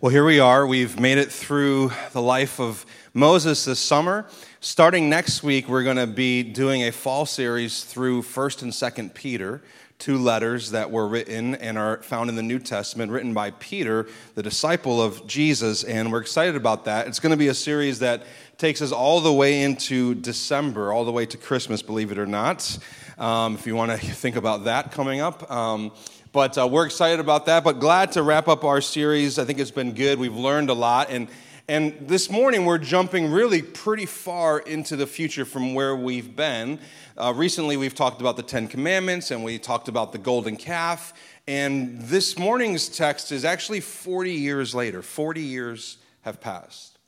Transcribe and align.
Well, 0.00 0.12
here 0.12 0.24
we 0.24 0.38
are. 0.38 0.64
We've 0.64 1.00
made 1.00 1.18
it 1.18 1.32
through 1.32 1.90
the 2.12 2.22
life 2.22 2.60
of 2.60 2.86
Moses 3.14 3.64
this 3.64 3.80
summer. 3.80 4.26
Starting 4.60 5.08
next 5.08 5.42
week, 5.42 5.68
we're 5.68 5.82
going 5.82 5.96
to 5.96 6.06
be 6.06 6.44
doing 6.44 6.84
a 6.84 6.92
fall 6.92 7.26
series 7.26 7.82
through 7.82 8.22
1st 8.22 8.62
and 8.62 8.70
2nd 8.70 9.14
Peter, 9.14 9.60
two 9.98 10.16
letters 10.16 10.70
that 10.70 10.92
were 10.92 11.08
written 11.08 11.56
and 11.56 11.76
are 11.76 12.00
found 12.04 12.30
in 12.30 12.36
the 12.36 12.44
New 12.44 12.60
Testament, 12.60 13.10
written 13.10 13.34
by 13.34 13.50
Peter, 13.50 14.06
the 14.36 14.42
disciple 14.44 15.02
of 15.02 15.26
Jesus, 15.26 15.82
and 15.82 16.12
we're 16.12 16.20
excited 16.20 16.54
about 16.54 16.84
that. 16.84 17.08
It's 17.08 17.18
going 17.18 17.32
to 17.32 17.36
be 17.36 17.48
a 17.48 17.54
series 17.54 17.98
that 17.98 18.22
takes 18.56 18.80
us 18.80 18.92
all 18.92 19.20
the 19.20 19.32
way 19.32 19.62
into 19.62 20.14
December, 20.14 20.92
all 20.92 21.04
the 21.04 21.10
way 21.10 21.26
to 21.26 21.36
Christmas, 21.36 21.82
believe 21.82 22.12
it 22.12 22.18
or 22.18 22.26
not. 22.26 22.78
Um, 23.18 23.54
if 23.54 23.66
you 23.66 23.74
want 23.74 23.90
to 23.90 23.98
think 23.98 24.36
about 24.36 24.62
that 24.64 24.92
coming 24.92 25.20
up. 25.20 25.50
Um, 25.50 25.90
but 26.32 26.58
uh, 26.58 26.66
we're 26.66 26.84
excited 26.84 27.20
about 27.20 27.46
that, 27.46 27.64
but 27.64 27.80
glad 27.80 28.12
to 28.12 28.22
wrap 28.22 28.48
up 28.48 28.64
our 28.64 28.80
series. 28.80 29.38
I 29.38 29.44
think 29.44 29.58
it's 29.58 29.70
been 29.70 29.94
good. 29.94 30.18
We've 30.18 30.36
learned 30.36 30.68
a 30.68 30.74
lot. 30.74 31.10
And, 31.10 31.28
and 31.68 31.96
this 32.06 32.30
morning, 32.30 32.66
we're 32.66 32.78
jumping 32.78 33.30
really 33.30 33.62
pretty 33.62 34.04
far 34.04 34.58
into 34.58 34.96
the 34.96 35.06
future 35.06 35.46
from 35.46 35.74
where 35.74 35.96
we've 35.96 36.36
been. 36.36 36.80
Uh, 37.16 37.32
recently, 37.34 37.78
we've 37.78 37.94
talked 37.94 38.20
about 38.20 38.36
the 38.36 38.42
Ten 38.42 38.68
Commandments 38.68 39.30
and 39.30 39.42
we 39.42 39.58
talked 39.58 39.88
about 39.88 40.12
the 40.12 40.18
golden 40.18 40.56
calf. 40.56 41.14
And 41.46 41.98
this 42.02 42.38
morning's 42.38 42.90
text 42.90 43.32
is 43.32 43.46
actually 43.46 43.80
40 43.80 44.32
years 44.32 44.74
later. 44.74 45.00
40 45.00 45.40
years 45.40 45.96
have 46.22 46.40
passed. 46.42 46.98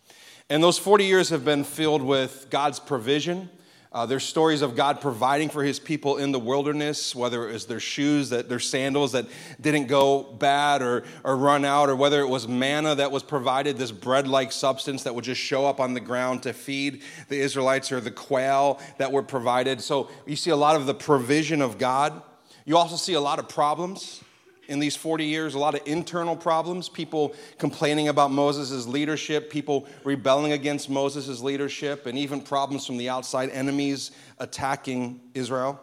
And 0.49 0.63
those 0.63 0.79
40 0.79 1.05
years 1.05 1.29
have 1.29 1.45
been 1.45 1.65
filled 1.65 2.03
with 2.03 2.47
God's 2.49 2.81
provision 2.81 3.51
uh, 3.93 4.07
there's 4.07 4.23
stories 4.23 4.63
of 4.63 4.77
God 4.77 5.01
providing 5.01 5.49
for 5.49 5.65
his 5.65 5.81
people 5.81 6.19
in 6.19 6.31
the 6.31 6.39
wilderness, 6.39 7.13
whether 7.15 7.49
it 7.49 7.53
was 7.53 7.67
their 7.67 7.81
shoes, 7.81 8.31
that 8.31 8.49
their 8.49 8.61
sandals 8.61 9.13
that 9.13 9.27
didn't 9.61 9.89
go 9.89 10.23
bad 10.23 10.81
or, 10.81 11.03
or 11.25 11.37
run 11.37 11.65
out, 11.65 11.89
or 11.89 11.97
whether 11.97 12.21
it 12.21 12.29
was 12.29 12.47
manna 12.47 12.95
that 12.95 13.11
was 13.11 13.25
provided, 13.25 13.77
this 13.79 13.91
bread 13.91 14.29
like 14.29 14.53
substance 14.53 15.03
that 15.03 15.15
would 15.15 15.25
just 15.25 15.41
show 15.41 15.67
up 15.67 15.81
on 15.81 15.95
the 15.95 16.01
ground 16.01 16.45
to 16.45 16.53
feed 16.53 17.03
the 17.29 17.41
Israelites, 17.41 17.91
or 17.91 18.01
the 18.01 18.13
quail 18.13 18.81
that 18.99 19.11
were 19.11 19.25
provided. 19.25 19.81
So 19.81 20.09
you 20.25 20.37
see 20.37 20.51
a 20.51 20.57
lot 20.57 20.77
of 20.77 20.87
the 20.87 20.95
provision 20.95 21.61
of 21.61 21.77
God. 21.77 22.23
You 22.65 22.77
also 22.77 22.95
see 22.95 23.15
a 23.15 23.21
lot 23.21 23.41
of 23.41 23.49
problems 23.49 24.23
in 24.71 24.79
these 24.79 24.95
40 24.95 25.25
years, 25.25 25.55
a 25.55 25.59
lot 25.59 25.75
of 25.75 25.81
internal 25.85 26.37
problems, 26.37 26.89
people 26.89 27.35
complaining 27.59 28.09
about 28.09 28.31
Moses' 28.31 28.87
leadership, 28.87 29.51
people 29.51 29.87
rebelling 30.05 30.53
against 30.53 30.89
Moses' 30.89 31.41
leadership, 31.41 32.07
and 32.07 32.17
even 32.17 32.41
problems 32.41 32.87
from 32.87 32.97
the 32.97 33.09
outside, 33.09 33.51
enemies 33.51 34.13
attacking 34.39 35.21
Israel. 35.35 35.81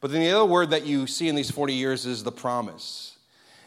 But 0.00 0.10
then 0.10 0.20
the 0.20 0.30
other 0.30 0.44
word 0.44 0.70
that 0.70 0.84
you 0.84 1.06
see 1.06 1.28
in 1.28 1.36
these 1.36 1.50
40 1.50 1.72
years 1.72 2.04
is 2.04 2.24
the 2.24 2.32
promise. 2.32 3.15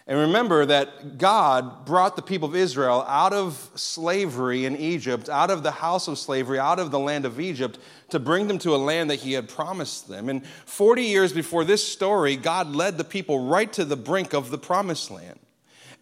And 0.09 0.17
remember 0.17 0.65
that 0.65 1.19
God 1.19 1.85
brought 1.85 2.15
the 2.15 2.23
people 2.23 2.49
of 2.49 2.55
Israel 2.55 3.05
out 3.07 3.31
of 3.31 3.69
slavery 3.75 4.65
in 4.65 4.75
Egypt, 4.75 5.29
out 5.29 5.51
of 5.51 5.61
the 5.61 5.69
house 5.69 6.07
of 6.07 6.17
slavery, 6.17 6.57
out 6.57 6.79
of 6.79 6.89
the 6.89 6.97
land 6.97 7.25
of 7.25 7.39
Egypt, 7.39 7.77
to 8.09 8.17
bring 8.17 8.47
them 8.47 8.57
to 8.57 8.73
a 8.73 8.77
land 8.77 9.11
that 9.11 9.17
He 9.17 9.33
had 9.33 9.47
promised 9.47 10.07
them. 10.07 10.27
And 10.27 10.43
40 10.65 11.03
years 11.03 11.31
before 11.31 11.63
this 11.63 11.87
story, 11.87 12.35
God 12.37 12.75
led 12.75 12.97
the 12.97 13.03
people 13.03 13.47
right 13.47 13.71
to 13.73 13.85
the 13.85 13.95
brink 13.95 14.33
of 14.33 14.49
the 14.49 14.57
promised 14.57 15.11
land. 15.11 15.39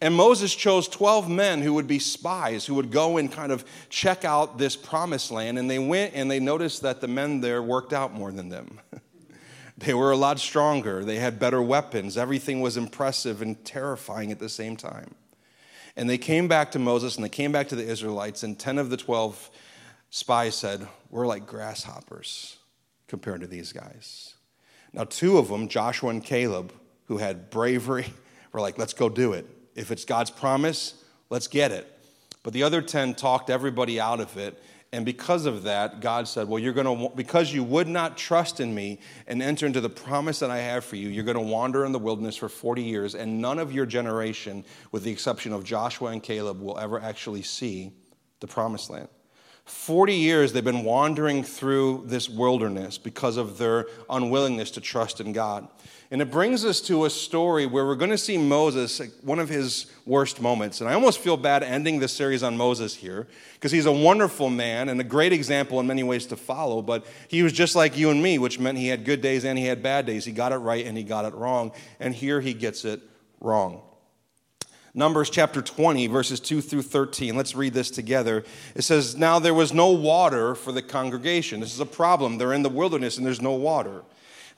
And 0.00 0.14
Moses 0.14 0.54
chose 0.54 0.88
12 0.88 1.28
men 1.28 1.60
who 1.60 1.74
would 1.74 1.86
be 1.86 1.98
spies, 1.98 2.64
who 2.64 2.76
would 2.76 2.90
go 2.90 3.18
and 3.18 3.30
kind 3.30 3.52
of 3.52 3.62
check 3.90 4.24
out 4.24 4.56
this 4.56 4.74
promised 4.74 5.30
land. 5.30 5.58
And 5.58 5.70
they 5.70 5.78
went 5.78 6.14
and 6.14 6.30
they 6.30 6.40
noticed 6.40 6.80
that 6.80 7.02
the 7.02 7.08
men 7.08 7.42
there 7.42 7.62
worked 7.62 7.92
out 7.92 8.14
more 8.14 8.32
than 8.32 8.48
them. 8.48 8.80
They 9.78 9.94
were 9.94 10.10
a 10.10 10.16
lot 10.16 10.40
stronger. 10.40 11.04
They 11.04 11.20
had 11.20 11.38
better 11.38 11.62
weapons. 11.62 12.18
Everything 12.18 12.60
was 12.60 12.76
impressive 12.76 13.40
and 13.40 13.64
terrifying 13.64 14.32
at 14.32 14.40
the 14.40 14.48
same 14.48 14.76
time. 14.76 15.14
And 15.96 16.10
they 16.10 16.18
came 16.18 16.48
back 16.48 16.72
to 16.72 16.80
Moses 16.80 17.14
and 17.14 17.24
they 17.24 17.28
came 17.28 17.52
back 17.52 17.68
to 17.68 17.76
the 17.76 17.86
Israelites, 17.86 18.42
and 18.42 18.58
10 18.58 18.78
of 18.78 18.90
the 18.90 18.96
12 18.96 19.50
spies 20.10 20.56
said, 20.56 20.88
We're 21.10 21.28
like 21.28 21.46
grasshoppers 21.46 22.56
compared 23.06 23.40
to 23.42 23.46
these 23.46 23.72
guys. 23.72 24.34
Now, 24.92 25.04
two 25.04 25.38
of 25.38 25.48
them, 25.48 25.68
Joshua 25.68 26.10
and 26.10 26.24
Caleb, 26.24 26.72
who 27.04 27.18
had 27.18 27.48
bravery, 27.48 28.06
were 28.52 28.60
like, 28.60 28.78
Let's 28.78 28.94
go 28.94 29.08
do 29.08 29.32
it. 29.32 29.46
If 29.76 29.92
it's 29.92 30.04
God's 30.04 30.30
promise, 30.30 30.94
let's 31.30 31.46
get 31.46 31.70
it. 31.70 31.86
But 32.42 32.52
the 32.52 32.64
other 32.64 32.82
10 32.82 33.14
talked 33.14 33.48
everybody 33.48 34.00
out 34.00 34.18
of 34.18 34.36
it 34.36 34.60
and 34.92 35.04
because 35.04 35.44
of 35.44 35.64
that, 35.64 36.00
God 36.00 36.26
said, 36.26 36.48
Well, 36.48 36.58
you're 36.58 36.72
going 36.72 37.10
to, 37.10 37.14
because 37.14 37.52
you 37.52 37.62
would 37.62 37.88
not 37.88 38.16
trust 38.16 38.58
in 38.58 38.74
me 38.74 39.00
and 39.26 39.42
enter 39.42 39.66
into 39.66 39.82
the 39.82 39.90
promise 39.90 40.38
that 40.38 40.50
I 40.50 40.58
have 40.58 40.84
for 40.84 40.96
you, 40.96 41.08
you're 41.08 41.24
going 41.24 41.36
to 41.36 41.42
wander 41.42 41.84
in 41.84 41.92
the 41.92 41.98
wilderness 41.98 42.36
for 42.36 42.48
40 42.48 42.82
years, 42.82 43.14
and 43.14 43.40
none 43.40 43.58
of 43.58 43.72
your 43.72 43.84
generation, 43.84 44.64
with 44.90 45.02
the 45.02 45.10
exception 45.10 45.52
of 45.52 45.62
Joshua 45.62 46.10
and 46.10 46.22
Caleb, 46.22 46.62
will 46.62 46.78
ever 46.78 46.98
actually 47.00 47.42
see 47.42 47.92
the 48.40 48.46
promised 48.46 48.88
land. 48.88 49.08
40 49.70 50.14
years 50.14 50.52
they've 50.52 50.64
been 50.64 50.84
wandering 50.84 51.42
through 51.42 52.04
this 52.06 52.28
wilderness 52.28 52.98
because 52.98 53.36
of 53.36 53.58
their 53.58 53.86
unwillingness 54.08 54.70
to 54.72 54.80
trust 54.80 55.20
in 55.20 55.32
God. 55.32 55.68
And 56.10 56.22
it 56.22 56.30
brings 56.30 56.64
us 56.64 56.80
to 56.82 57.04
a 57.04 57.10
story 57.10 57.66
where 57.66 57.84
we're 57.84 57.94
going 57.94 58.10
to 58.10 58.16
see 58.16 58.38
Moses, 58.38 59.00
one 59.20 59.38
of 59.38 59.50
his 59.50 59.86
worst 60.06 60.40
moments. 60.40 60.80
And 60.80 60.88
I 60.88 60.94
almost 60.94 61.18
feel 61.18 61.36
bad 61.36 61.62
ending 61.62 61.98
this 61.98 62.14
series 62.14 62.42
on 62.42 62.56
Moses 62.56 62.94
here 62.94 63.26
because 63.54 63.72
he's 63.72 63.84
a 63.84 63.92
wonderful 63.92 64.48
man 64.48 64.88
and 64.88 64.98
a 65.02 65.04
great 65.04 65.34
example 65.34 65.78
in 65.80 65.86
many 65.86 66.02
ways 66.02 66.24
to 66.26 66.36
follow. 66.36 66.80
But 66.80 67.06
he 67.28 67.42
was 67.42 67.52
just 67.52 67.76
like 67.76 67.98
you 67.98 68.08
and 68.08 68.22
me, 68.22 68.38
which 68.38 68.58
meant 68.58 68.78
he 68.78 68.88
had 68.88 69.04
good 69.04 69.20
days 69.20 69.44
and 69.44 69.58
he 69.58 69.66
had 69.66 69.82
bad 69.82 70.06
days. 70.06 70.24
He 70.24 70.32
got 70.32 70.52
it 70.52 70.56
right 70.56 70.86
and 70.86 70.96
he 70.96 71.04
got 71.04 71.26
it 71.26 71.34
wrong. 71.34 71.72
And 72.00 72.14
here 72.14 72.40
he 72.40 72.54
gets 72.54 72.86
it 72.86 73.02
wrong. 73.40 73.82
Numbers 74.94 75.30
chapter 75.30 75.62
20, 75.62 76.06
verses 76.06 76.40
2 76.40 76.60
through 76.60 76.82
13. 76.82 77.36
Let's 77.36 77.54
read 77.54 77.74
this 77.74 77.90
together. 77.90 78.44
It 78.74 78.82
says, 78.82 79.16
Now 79.16 79.38
there 79.38 79.54
was 79.54 79.72
no 79.72 79.90
water 79.90 80.54
for 80.54 80.72
the 80.72 80.82
congregation. 80.82 81.60
This 81.60 81.74
is 81.74 81.80
a 81.80 81.86
problem. 81.86 82.38
They're 82.38 82.52
in 82.52 82.62
the 82.62 82.68
wilderness 82.68 83.16
and 83.16 83.26
there's 83.26 83.42
no 83.42 83.52
water 83.52 84.02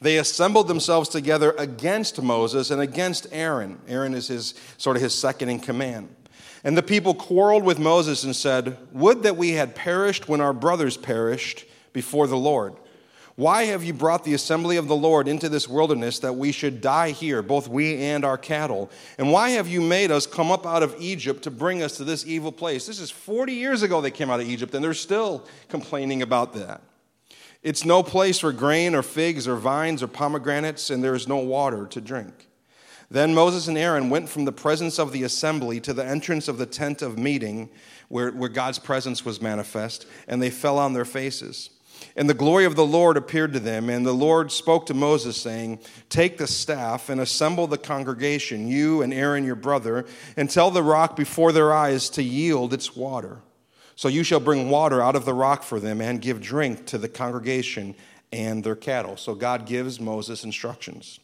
they 0.00 0.16
assembled 0.16 0.66
themselves 0.68 1.08
together 1.08 1.54
against 1.58 2.20
Moses 2.22 2.70
and 2.70 2.80
against 2.80 3.26
Aaron. 3.32 3.78
Aaron 3.86 4.14
is 4.14 4.28
his 4.28 4.54
sort 4.78 4.96
of 4.96 5.02
his 5.02 5.14
second 5.14 5.50
in 5.50 5.60
command. 5.60 6.08
And 6.64 6.76
the 6.76 6.82
people 6.82 7.14
quarreled 7.14 7.64
with 7.64 7.78
Moses 7.78 8.24
and 8.24 8.34
said, 8.34 8.76
Would 8.92 9.22
that 9.22 9.36
we 9.36 9.52
had 9.52 9.74
perished 9.74 10.28
when 10.28 10.40
our 10.40 10.52
brothers 10.52 10.96
perished 10.96 11.64
before 11.92 12.26
the 12.26 12.36
Lord. 12.36 12.74
Why 13.36 13.64
have 13.64 13.84
you 13.84 13.92
brought 13.92 14.24
the 14.24 14.34
assembly 14.34 14.76
of 14.76 14.88
the 14.88 14.96
Lord 14.96 15.28
into 15.28 15.48
this 15.48 15.68
wilderness 15.68 16.18
that 16.18 16.34
we 16.34 16.52
should 16.52 16.80
die 16.80 17.10
here, 17.10 17.42
both 17.42 17.68
we 17.68 17.96
and 18.02 18.24
our 18.24 18.36
cattle? 18.36 18.90
And 19.18 19.32
why 19.32 19.50
have 19.50 19.68
you 19.68 19.80
made 19.80 20.10
us 20.10 20.26
come 20.26 20.50
up 20.50 20.66
out 20.66 20.82
of 20.82 20.94
Egypt 20.98 21.42
to 21.44 21.50
bring 21.50 21.82
us 21.82 21.96
to 21.96 22.04
this 22.04 22.26
evil 22.26 22.52
place? 22.52 22.86
This 22.86 23.00
is 23.00 23.10
40 23.10 23.52
years 23.52 23.82
ago 23.82 24.00
they 24.00 24.10
came 24.10 24.30
out 24.30 24.40
of 24.40 24.48
Egypt, 24.48 24.74
and 24.74 24.84
they're 24.84 24.94
still 24.94 25.46
complaining 25.68 26.22
about 26.22 26.52
that. 26.54 26.82
It's 27.62 27.84
no 27.84 28.02
place 28.02 28.38
for 28.38 28.52
grain 28.52 28.94
or 28.94 29.02
figs 29.02 29.46
or 29.46 29.56
vines 29.56 30.02
or 30.02 30.08
pomegranates, 30.08 30.90
and 30.90 31.04
there 31.04 31.14
is 31.14 31.28
no 31.28 31.36
water 31.36 31.86
to 31.86 32.00
drink. 32.00 32.48
Then 33.10 33.34
Moses 33.34 33.68
and 33.68 33.76
Aaron 33.76 34.08
went 34.08 34.28
from 34.28 34.44
the 34.44 34.52
presence 34.52 34.98
of 34.98 35.12
the 35.12 35.24
assembly 35.24 35.80
to 35.80 35.92
the 35.92 36.04
entrance 36.04 36.46
of 36.46 36.58
the 36.58 36.66
tent 36.66 37.02
of 37.02 37.18
meeting, 37.18 37.68
where, 38.08 38.30
where 38.30 38.48
God's 38.48 38.78
presence 38.78 39.24
was 39.24 39.42
manifest, 39.42 40.06
and 40.28 40.40
they 40.40 40.50
fell 40.50 40.78
on 40.78 40.92
their 40.92 41.04
faces. 41.04 41.70
And 42.20 42.28
the 42.28 42.34
glory 42.34 42.66
of 42.66 42.76
the 42.76 42.84
Lord 42.84 43.16
appeared 43.16 43.54
to 43.54 43.60
them, 43.60 43.88
and 43.88 44.04
the 44.04 44.12
Lord 44.12 44.52
spoke 44.52 44.84
to 44.86 44.94
Moses, 44.94 45.38
saying, 45.38 45.78
Take 46.10 46.36
the 46.36 46.46
staff 46.46 47.08
and 47.08 47.18
assemble 47.18 47.66
the 47.66 47.78
congregation, 47.78 48.68
you 48.68 49.00
and 49.00 49.14
Aaron 49.14 49.42
your 49.42 49.54
brother, 49.54 50.04
and 50.36 50.50
tell 50.50 50.70
the 50.70 50.82
rock 50.82 51.16
before 51.16 51.50
their 51.50 51.72
eyes 51.72 52.10
to 52.10 52.22
yield 52.22 52.74
its 52.74 52.94
water. 52.94 53.38
So 53.96 54.08
you 54.08 54.22
shall 54.22 54.38
bring 54.38 54.68
water 54.68 55.00
out 55.00 55.16
of 55.16 55.24
the 55.24 55.32
rock 55.32 55.62
for 55.62 55.80
them 55.80 56.02
and 56.02 56.20
give 56.20 56.42
drink 56.42 56.84
to 56.88 56.98
the 56.98 57.08
congregation 57.08 57.94
and 58.30 58.62
their 58.62 58.76
cattle. 58.76 59.16
So 59.16 59.34
God 59.34 59.64
gives 59.64 59.98
Moses 59.98 60.44
instructions. 60.44 61.20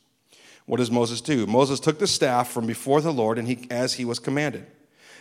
What 0.64 0.78
does 0.78 0.90
Moses 0.90 1.20
do? 1.20 1.46
Moses 1.46 1.78
took 1.78 1.98
the 1.98 2.06
staff 2.06 2.50
from 2.50 2.66
before 2.66 3.02
the 3.02 3.12
Lord 3.12 3.38
and 3.38 3.46
he, 3.46 3.66
as 3.70 3.92
he 3.92 4.06
was 4.06 4.18
commanded. 4.18 4.66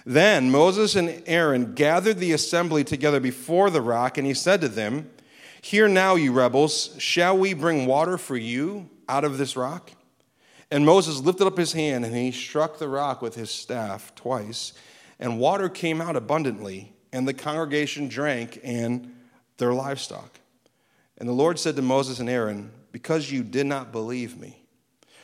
Then 0.06 0.52
Moses 0.52 0.96
and 0.96 1.22
Aaron 1.26 1.74
gathered 1.74 2.20
the 2.20 2.32
assembly 2.32 2.86
together 2.86 3.20
before 3.20 3.70
the 3.70 3.82
rock, 3.82 4.18
and 4.18 4.26
he 4.26 4.34
said 4.34 4.62
to 4.62 4.70
them, 4.70 5.10
Hear 5.66 5.88
now, 5.88 6.14
you 6.14 6.32
rebels, 6.32 6.96
shall 7.00 7.36
we 7.36 7.56
bring 7.56 7.88
water 7.88 8.20
for 8.20 8.38
you 8.38 8.88
out 9.10 9.24
of 9.24 9.40
this 9.40 9.58
rock? 9.58 9.90
And 10.70 10.86
Moses 10.86 11.22
lifted 11.22 11.48
up 11.48 11.58
his 11.58 11.74
hand 11.74 12.06
and 12.06 12.16
he 12.16 12.32
struck 12.32 12.78
the 12.78 12.88
rock 12.88 13.20
with 13.20 13.34
his 13.34 13.50
staff 13.50 14.14
twice, 14.14 14.74
and 15.20 15.40
water 15.40 15.68
came 15.68 16.02
out 16.02 16.16
abundantly 16.16 16.94
and 17.12 17.28
the 17.28 17.34
congregation 17.34 18.08
drank 18.08 18.60
and 18.64 19.12
their 19.58 19.74
livestock. 19.74 20.40
And 21.18 21.28
the 21.28 21.34
Lord 21.34 21.58
said 21.58 21.76
to 21.78 21.82
Moses 21.82 22.20
and 22.20 22.30
Aaron, 22.30 22.72
Because 22.92 23.32
you 23.32 23.42
did 23.42 23.66
not 23.66 23.92
believe 23.92 24.40
me, 24.40 24.62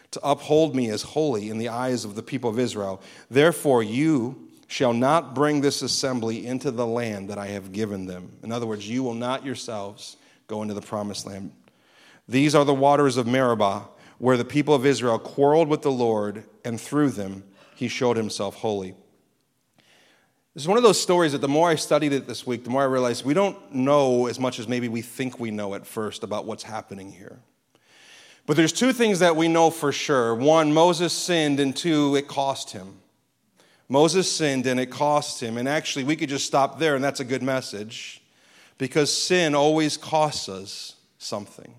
to 0.10 0.20
uphold 0.28 0.76
me 0.76 0.90
as 0.90 1.04
holy 1.04 1.52
in 1.52 1.60
the 1.60 1.70
eyes 1.70 2.04
of 2.04 2.16
the 2.16 2.24
people 2.24 2.50
of 2.50 2.58
Israel, 2.58 3.04
therefore 3.30 3.84
you 3.84 4.50
shall 4.66 4.94
not 4.94 5.36
bring 5.36 5.62
this 5.62 5.84
assembly 5.84 6.48
into 6.48 6.72
the 6.72 6.88
land 6.88 7.30
that 7.30 7.38
I 7.38 7.50
have 7.50 7.72
given 7.72 8.08
them. 8.08 8.32
In 8.42 8.52
other 8.52 8.66
words, 8.66 8.90
you 8.90 9.04
will 9.04 9.14
not 9.14 9.46
yourselves 9.46 10.18
go 10.52 10.62
into 10.62 10.74
the 10.74 10.82
promised 10.82 11.26
land. 11.26 11.54
These 12.28 12.54
are 12.56 12.66
the 12.66 12.74
waters 12.74 13.16
of 13.16 13.26
Meribah, 13.26 13.88
where 14.18 14.36
the 14.36 14.44
people 14.44 14.76
of 14.76 14.86
Israel 14.86 15.18
quarreled 15.18 15.70
with 15.70 15.82
the 15.82 15.92
Lord, 15.92 16.44
and 16.66 16.80
through 16.80 17.12
them 17.12 17.46
he 17.74 17.88
showed 17.88 18.18
himself 18.18 18.56
holy. 18.56 18.94
This 20.54 20.64
is 20.64 20.68
one 20.68 20.78
of 20.78 20.84
those 20.84 21.02
stories 21.02 21.32
that 21.32 21.40
the 21.40 21.48
more 21.48 21.70
I 21.70 21.76
studied 21.76 22.12
it 22.12 22.28
this 22.28 22.46
week, 22.46 22.66
the 22.66 22.70
more 22.70 22.82
I 22.82 22.86
realized 22.86 23.24
we 23.24 23.34
don't 23.34 23.74
know 23.74 24.28
as 24.28 24.42
much 24.42 24.60
as 24.60 24.68
maybe 24.68 24.90
we 24.90 25.02
think 25.02 25.40
we 25.40 25.52
know 25.52 25.74
at 25.74 25.88
first 25.88 26.22
about 26.22 26.46
what's 26.46 26.64
happening 26.64 27.14
here. 27.14 27.40
But 28.46 28.58
there's 28.58 28.74
two 28.74 28.92
things 28.92 29.20
that 29.20 29.38
we 29.38 29.48
know 29.48 29.70
for 29.70 29.94
sure. 29.94 30.36
One, 30.36 30.74
Moses 30.74 31.14
sinned, 31.14 31.62
and 31.62 31.74
two, 31.74 32.18
it 32.18 32.28
cost 32.28 32.72
him. 32.72 33.00
Moses 33.88 34.30
sinned 34.30 34.68
and 34.68 34.82
it 34.82 34.88
cost 34.88 35.42
him. 35.42 35.58
And 35.58 35.70
actually, 35.70 36.04
we 36.04 36.18
could 36.18 36.28
just 36.28 36.46
stop 36.46 36.78
there, 36.78 36.96
and 36.96 37.04
that's 37.04 37.22
a 37.22 37.26
good 37.26 37.42
message 37.42 38.21
because 38.82 39.16
sin 39.16 39.54
always 39.54 39.96
costs 39.96 40.50
us 40.50 40.96
something. 41.20 41.72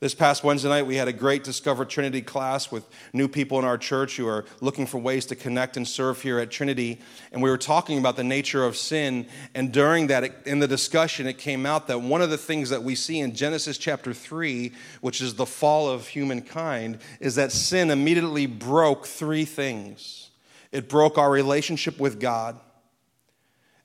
This 0.00 0.14
past 0.14 0.42
Wednesday 0.42 0.70
night, 0.70 0.86
we 0.86 0.96
had 0.96 1.06
a 1.06 1.12
great 1.12 1.44
Discover 1.44 1.84
Trinity 1.84 2.22
class 2.22 2.72
with 2.72 2.88
new 3.12 3.28
people 3.28 3.58
in 3.58 3.66
our 3.66 3.76
church 3.76 4.16
who 4.16 4.26
are 4.26 4.46
looking 4.62 4.86
for 4.86 4.96
ways 4.96 5.26
to 5.26 5.36
connect 5.36 5.76
and 5.76 5.86
serve 5.86 6.22
here 6.22 6.38
at 6.38 6.50
Trinity. 6.50 7.02
And 7.32 7.42
we 7.42 7.50
were 7.50 7.58
talking 7.58 7.98
about 7.98 8.16
the 8.16 8.24
nature 8.24 8.64
of 8.64 8.78
sin. 8.78 9.26
And 9.54 9.74
during 9.74 10.06
that, 10.06 10.46
in 10.46 10.58
the 10.58 10.66
discussion, 10.66 11.26
it 11.26 11.36
came 11.36 11.66
out 11.66 11.86
that 11.88 12.00
one 12.00 12.22
of 12.22 12.30
the 12.30 12.38
things 12.38 12.70
that 12.70 12.82
we 12.82 12.94
see 12.94 13.20
in 13.20 13.34
Genesis 13.34 13.76
chapter 13.76 14.14
3, 14.14 14.72
which 15.02 15.20
is 15.20 15.34
the 15.34 15.44
fall 15.44 15.90
of 15.90 16.08
humankind, 16.08 17.00
is 17.20 17.34
that 17.34 17.52
sin 17.52 17.90
immediately 17.90 18.46
broke 18.46 19.06
three 19.06 19.44
things 19.44 20.30
it 20.72 20.88
broke 20.88 21.18
our 21.18 21.30
relationship 21.30 22.00
with 22.00 22.18
God. 22.18 22.58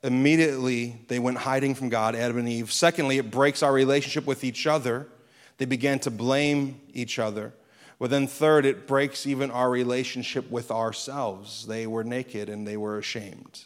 Immediately, 0.07 1.01
they 1.09 1.19
went 1.19 1.37
hiding 1.37 1.75
from 1.75 1.89
God, 1.89 2.15
Adam 2.15 2.37
and 2.37 2.47
Eve. 2.47 2.71
Secondly, 2.71 3.17
it 3.17 3.29
breaks 3.29 3.61
our 3.61 3.73
relationship 3.73 4.25
with 4.25 4.43
each 4.43 4.65
other. 4.65 5.07
They 5.57 5.65
began 5.65 5.99
to 5.99 6.11
blame 6.11 6.79
each 6.93 7.19
other. 7.19 7.53
But 7.99 8.09
then, 8.09 8.25
third, 8.27 8.65
it 8.65 8.87
breaks 8.87 9.27
even 9.27 9.51
our 9.51 9.69
relationship 9.69 10.49
with 10.49 10.71
ourselves. 10.71 11.67
They 11.67 11.87
were 11.87 12.03
naked 12.03 12.47
and 12.47 12.65
they 12.65 12.77
were 12.77 12.97
ashamed. 12.97 13.65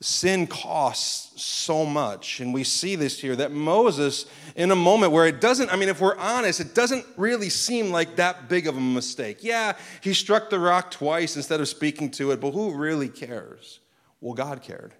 Sin 0.00 0.46
costs 0.46 1.40
so 1.42 1.86
much. 1.86 2.40
And 2.40 2.52
we 2.52 2.62
see 2.62 2.94
this 2.94 3.18
here 3.18 3.36
that 3.36 3.52
Moses, 3.52 4.26
in 4.56 4.70
a 4.70 4.76
moment 4.76 5.12
where 5.12 5.26
it 5.26 5.40
doesn't, 5.40 5.72
I 5.72 5.76
mean, 5.76 5.88
if 5.88 6.00
we're 6.00 6.18
honest, 6.18 6.60
it 6.60 6.74
doesn't 6.74 7.06
really 7.16 7.48
seem 7.48 7.90
like 7.90 8.16
that 8.16 8.48
big 8.48 8.66
of 8.66 8.76
a 8.76 8.80
mistake. 8.80 9.38
Yeah, 9.40 9.76
he 10.02 10.12
struck 10.12 10.50
the 10.50 10.58
rock 10.58 10.90
twice 10.90 11.36
instead 11.36 11.60
of 11.60 11.68
speaking 11.68 12.10
to 12.12 12.32
it, 12.32 12.40
but 12.40 12.50
who 12.50 12.74
really 12.74 13.08
cares? 13.08 13.80
Well, 14.20 14.34
God 14.34 14.60
cared. 14.62 14.92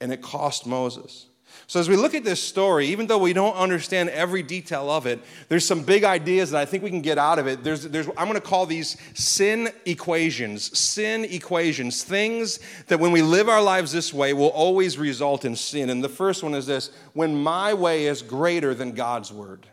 And 0.00 0.12
it 0.12 0.22
cost 0.22 0.66
Moses. 0.66 1.26
So, 1.66 1.80
as 1.80 1.88
we 1.88 1.96
look 1.96 2.14
at 2.14 2.24
this 2.24 2.42
story, 2.42 2.88
even 2.88 3.06
though 3.06 3.18
we 3.18 3.32
don't 3.32 3.54
understand 3.54 4.10
every 4.10 4.42
detail 4.42 4.90
of 4.90 5.06
it, 5.06 5.20
there's 5.48 5.64
some 5.64 5.82
big 5.82 6.04
ideas 6.04 6.50
that 6.50 6.60
I 6.60 6.66
think 6.66 6.82
we 6.82 6.90
can 6.90 7.00
get 7.00 7.16
out 7.16 7.38
of 7.38 7.46
it. 7.46 7.64
There's, 7.64 7.84
there's, 7.84 8.08
I'm 8.08 8.28
going 8.28 8.34
to 8.34 8.40
call 8.40 8.66
these 8.66 8.96
sin 9.14 9.70
equations. 9.86 10.76
Sin 10.78 11.24
equations, 11.24 12.02
things 12.02 12.58
that 12.88 13.00
when 13.00 13.12
we 13.12 13.22
live 13.22 13.48
our 13.48 13.62
lives 13.62 13.92
this 13.92 14.12
way 14.12 14.32
will 14.32 14.48
always 14.48 14.98
result 14.98 15.44
in 15.44 15.56
sin. 15.56 15.90
And 15.90 16.04
the 16.04 16.08
first 16.08 16.42
one 16.42 16.54
is 16.54 16.66
this 16.66 16.90
when 17.14 17.34
my 17.34 17.72
way 17.72 18.06
is 18.06 18.20
greater 18.20 18.74
than 18.74 18.92
God's 18.92 19.32
word 19.32 19.66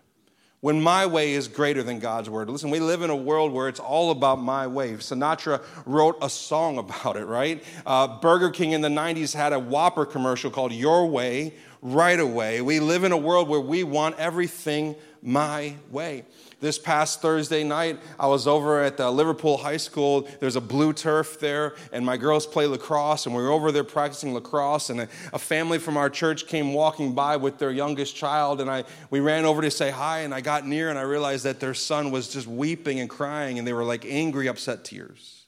when 0.62 0.80
my 0.80 1.08
way 1.08 1.34
is 1.34 1.48
greater 1.48 1.84
than 1.84 2.00
God's 2.00 2.30
word. 2.30 2.50
Listen, 2.50 2.70
we 2.70 2.80
live 2.80 3.02
in 3.02 3.10
a 3.10 3.16
world 3.16 3.52
where 3.52 3.68
it's 3.68 3.80
all 3.80 4.12
about 4.12 4.40
my 4.40 4.68
way. 4.68 4.94
Sinatra 4.94 5.62
wrote 5.86 6.18
a 6.22 6.30
song 6.30 6.78
about 6.78 7.18
it, 7.18 7.26
right? 7.26 7.64
Uh, 7.86 8.20
Burger 8.20 8.52
King 8.52 8.72
in 8.72 8.82
the 8.82 8.88
90s 8.88 9.36
had 9.36 9.54
a 9.54 9.60
Whopper 9.60 10.06
commercial 10.06 10.50
called 10.52 10.72
Your 10.72 11.08
Way, 11.08 11.54
Right 11.82 12.20
Away. 12.20 12.62
We 12.62 12.80
live 12.80 13.04
in 13.04 13.12
a 13.12 13.18
world 13.18 13.50
where 13.50 13.60
we 13.60 13.84
want 13.84 14.18
everything 14.20 14.96
my 15.22 15.76
way. 15.90 16.26
This 16.62 16.78
past 16.78 17.24
Thursday 17.24 17.64
night, 17.64 18.00
I 18.20 18.28
was 18.28 18.46
over 18.46 18.84
at 18.84 18.96
the 18.96 19.10
Liverpool 19.10 19.58
High 19.58 19.78
School. 19.78 20.28
There's 20.40 20.56
a 20.56 20.62
blue 20.62 20.94
turf 20.94 21.40
there, 21.40 21.74
and 21.92 22.06
my 22.06 22.18
girls 22.18 22.46
play 22.46 22.68
lacrosse, 22.68 23.26
and 23.26 23.36
we 23.36 23.42
were 23.42 23.50
over 23.50 23.72
there 23.72 23.84
practicing 23.84 24.36
lacrosse. 24.36 24.92
And 24.92 25.02
a, 25.02 25.08
a 25.34 25.40
family 25.40 25.80
from 25.80 25.98
our 25.98 26.08
church 26.08 26.46
came 26.46 26.74
walking 26.74 27.14
by 27.14 27.38
with 27.38 27.58
their 27.58 27.72
youngest 27.72 28.16
child, 28.16 28.62
and 28.62 28.70
I 28.70 28.84
we 29.10 29.22
ran 29.22 29.44
over 29.44 29.64
to 29.64 29.72
say 29.72 29.90
hi. 29.90 30.20
And 30.20 30.36
I 30.36 30.42
got 30.42 30.68
near, 30.68 30.92
and 30.92 31.00
I 31.00 31.02
realized 31.02 31.46
that 31.46 31.60
their 31.60 31.74
son 31.74 32.12
was 32.12 32.32
just 32.32 32.46
weeping 32.46 33.00
and 33.00 33.10
crying, 33.10 33.58
and 33.58 33.68
they 33.68 33.74
were 33.74 33.84
like 33.84 34.06
angry, 34.06 34.46
upset 34.46 34.86
tears. 34.86 35.48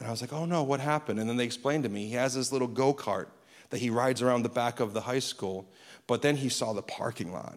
And 0.00 0.08
I 0.08 0.10
was 0.10 0.20
like, 0.20 0.32
"Oh 0.32 0.44
no, 0.44 0.64
what 0.64 0.80
happened?" 0.80 1.20
And 1.20 1.30
then 1.30 1.36
they 1.36 1.44
explained 1.44 1.84
to 1.84 1.88
me 1.88 2.08
he 2.08 2.14
has 2.14 2.34
this 2.34 2.50
little 2.50 2.66
go 2.68 2.92
kart 2.92 3.28
that 3.70 3.78
he 3.78 3.90
rides 3.90 4.22
around 4.22 4.42
the 4.42 4.48
back 4.48 4.80
of 4.80 4.92
the 4.92 5.02
high 5.02 5.20
school, 5.20 5.70
but 6.08 6.20
then 6.22 6.34
he 6.34 6.48
saw 6.48 6.72
the 6.72 6.82
parking 6.82 7.32
lot 7.32 7.56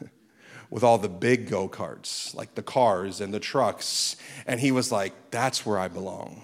with 0.74 0.82
all 0.82 0.98
the 0.98 1.08
big 1.08 1.48
go 1.48 1.68
karts, 1.68 2.34
like 2.34 2.56
the 2.56 2.62
cars 2.62 3.20
and 3.20 3.32
the 3.32 3.38
trucks. 3.38 4.16
And 4.44 4.58
he 4.58 4.72
was 4.72 4.90
like, 4.90 5.12
That's 5.30 5.64
where 5.64 5.78
I 5.78 5.86
belong. 5.86 6.42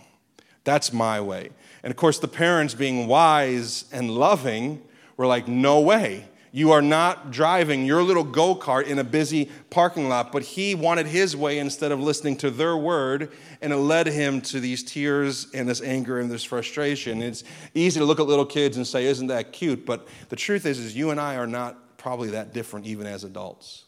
That's 0.62 0.92
my 0.92 1.20
way. 1.20 1.50
And 1.82 1.90
of 1.90 1.96
course, 1.96 2.20
the 2.20 2.28
parents, 2.28 2.72
being 2.72 3.08
wise 3.08 3.86
and 3.90 4.08
loving, 4.08 4.82
were 5.16 5.26
like, 5.26 5.48
No 5.48 5.80
way. 5.80 6.26
You 6.52 6.70
are 6.70 6.82
not 6.82 7.32
driving 7.32 7.84
your 7.84 8.04
little 8.04 8.22
go 8.22 8.54
kart 8.54 8.86
in 8.86 9.00
a 9.00 9.04
busy 9.04 9.50
parking 9.68 10.08
lot. 10.08 10.30
But 10.30 10.44
he 10.44 10.76
wanted 10.76 11.06
his 11.06 11.36
way 11.36 11.58
instead 11.58 11.90
of 11.90 11.98
listening 11.98 12.36
to 12.36 12.52
their 12.52 12.76
word, 12.76 13.32
and 13.60 13.72
it 13.72 13.78
led 13.78 14.06
him 14.06 14.40
to 14.42 14.60
these 14.60 14.84
tears 14.84 15.48
and 15.54 15.68
this 15.68 15.82
anger 15.82 16.20
and 16.20 16.30
this 16.30 16.44
frustration. 16.44 17.20
It's 17.20 17.42
easy 17.74 17.98
to 17.98 18.06
look 18.06 18.20
at 18.20 18.26
little 18.26 18.46
kids 18.46 18.76
and 18.76 18.86
say, 18.86 19.06
Isn't 19.06 19.26
that 19.26 19.52
cute? 19.52 19.84
But 19.84 20.06
the 20.28 20.36
truth 20.36 20.66
is, 20.66 20.78
is 20.78 20.94
you 20.94 21.10
and 21.10 21.20
I 21.20 21.34
are 21.34 21.48
not 21.48 21.98
probably 21.98 22.30
that 22.30 22.52
different 22.52 22.86
even 22.86 23.08
as 23.08 23.24
adults. 23.24 23.86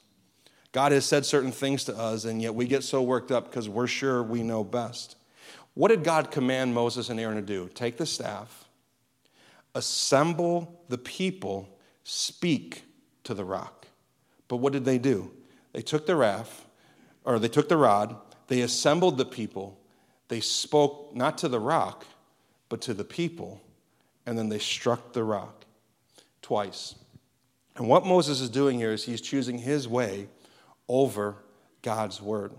God 0.72 0.92
has 0.92 1.04
said 1.04 1.26
certain 1.26 1.52
things 1.52 1.84
to 1.84 1.96
us, 1.96 2.24
and 2.24 2.40
yet 2.40 2.54
we 2.54 2.66
get 2.66 2.82
so 2.82 3.02
worked 3.02 3.30
up 3.30 3.44
because 3.50 3.68
we're 3.68 3.86
sure 3.86 4.22
we 4.22 4.42
know 4.42 4.64
best. 4.64 5.16
What 5.74 5.88
did 5.88 6.02
God 6.02 6.30
command 6.30 6.74
Moses 6.74 7.10
and 7.10 7.20
Aaron 7.20 7.36
to 7.36 7.42
do? 7.42 7.70
Take 7.74 7.98
the 7.98 8.06
staff, 8.06 8.68
assemble 9.74 10.82
the 10.88 10.98
people, 10.98 11.68
speak 12.04 12.84
to 13.24 13.34
the 13.34 13.44
rock. 13.44 13.86
But 14.48 14.56
what 14.56 14.72
did 14.72 14.84
they 14.84 14.98
do? 14.98 15.30
They 15.72 15.82
took 15.82 16.06
the 16.06 16.16
raft, 16.16 16.52
or 17.24 17.38
they 17.38 17.48
took 17.48 17.68
the 17.68 17.76
rod, 17.76 18.16
they 18.48 18.62
assembled 18.62 19.18
the 19.18 19.24
people, 19.24 19.78
they 20.28 20.40
spoke 20.40 21.14
not 21.14 21.38
to 21.38 21.48
the 21.48 21.60
rock, 21.60 22.06
but 22.68 22.80
to 22.82 22.94
the 22.94 23.04
people, 23.04 23.60
and 24.24 24.38
then 24.38 24.48
they 24.48 24.58
struck 24.58 25.12
the 25.12 25.24
rock 25.24 25.64
twice. 26.40 26.94
And 27.76 27.88
what 27.88 28.06
Moses 28.06 28.40
is 28.40 28.48
doing 28.48 28.78
here 28.78 28.92
is 28.92 29.04
he's 29.04 29.20
choosing 29.20 29.58
his 29.58 29.86
way 29.86 30.28
over 30.88 31.36
God's 31.82 32.20
word. 32.20 32.52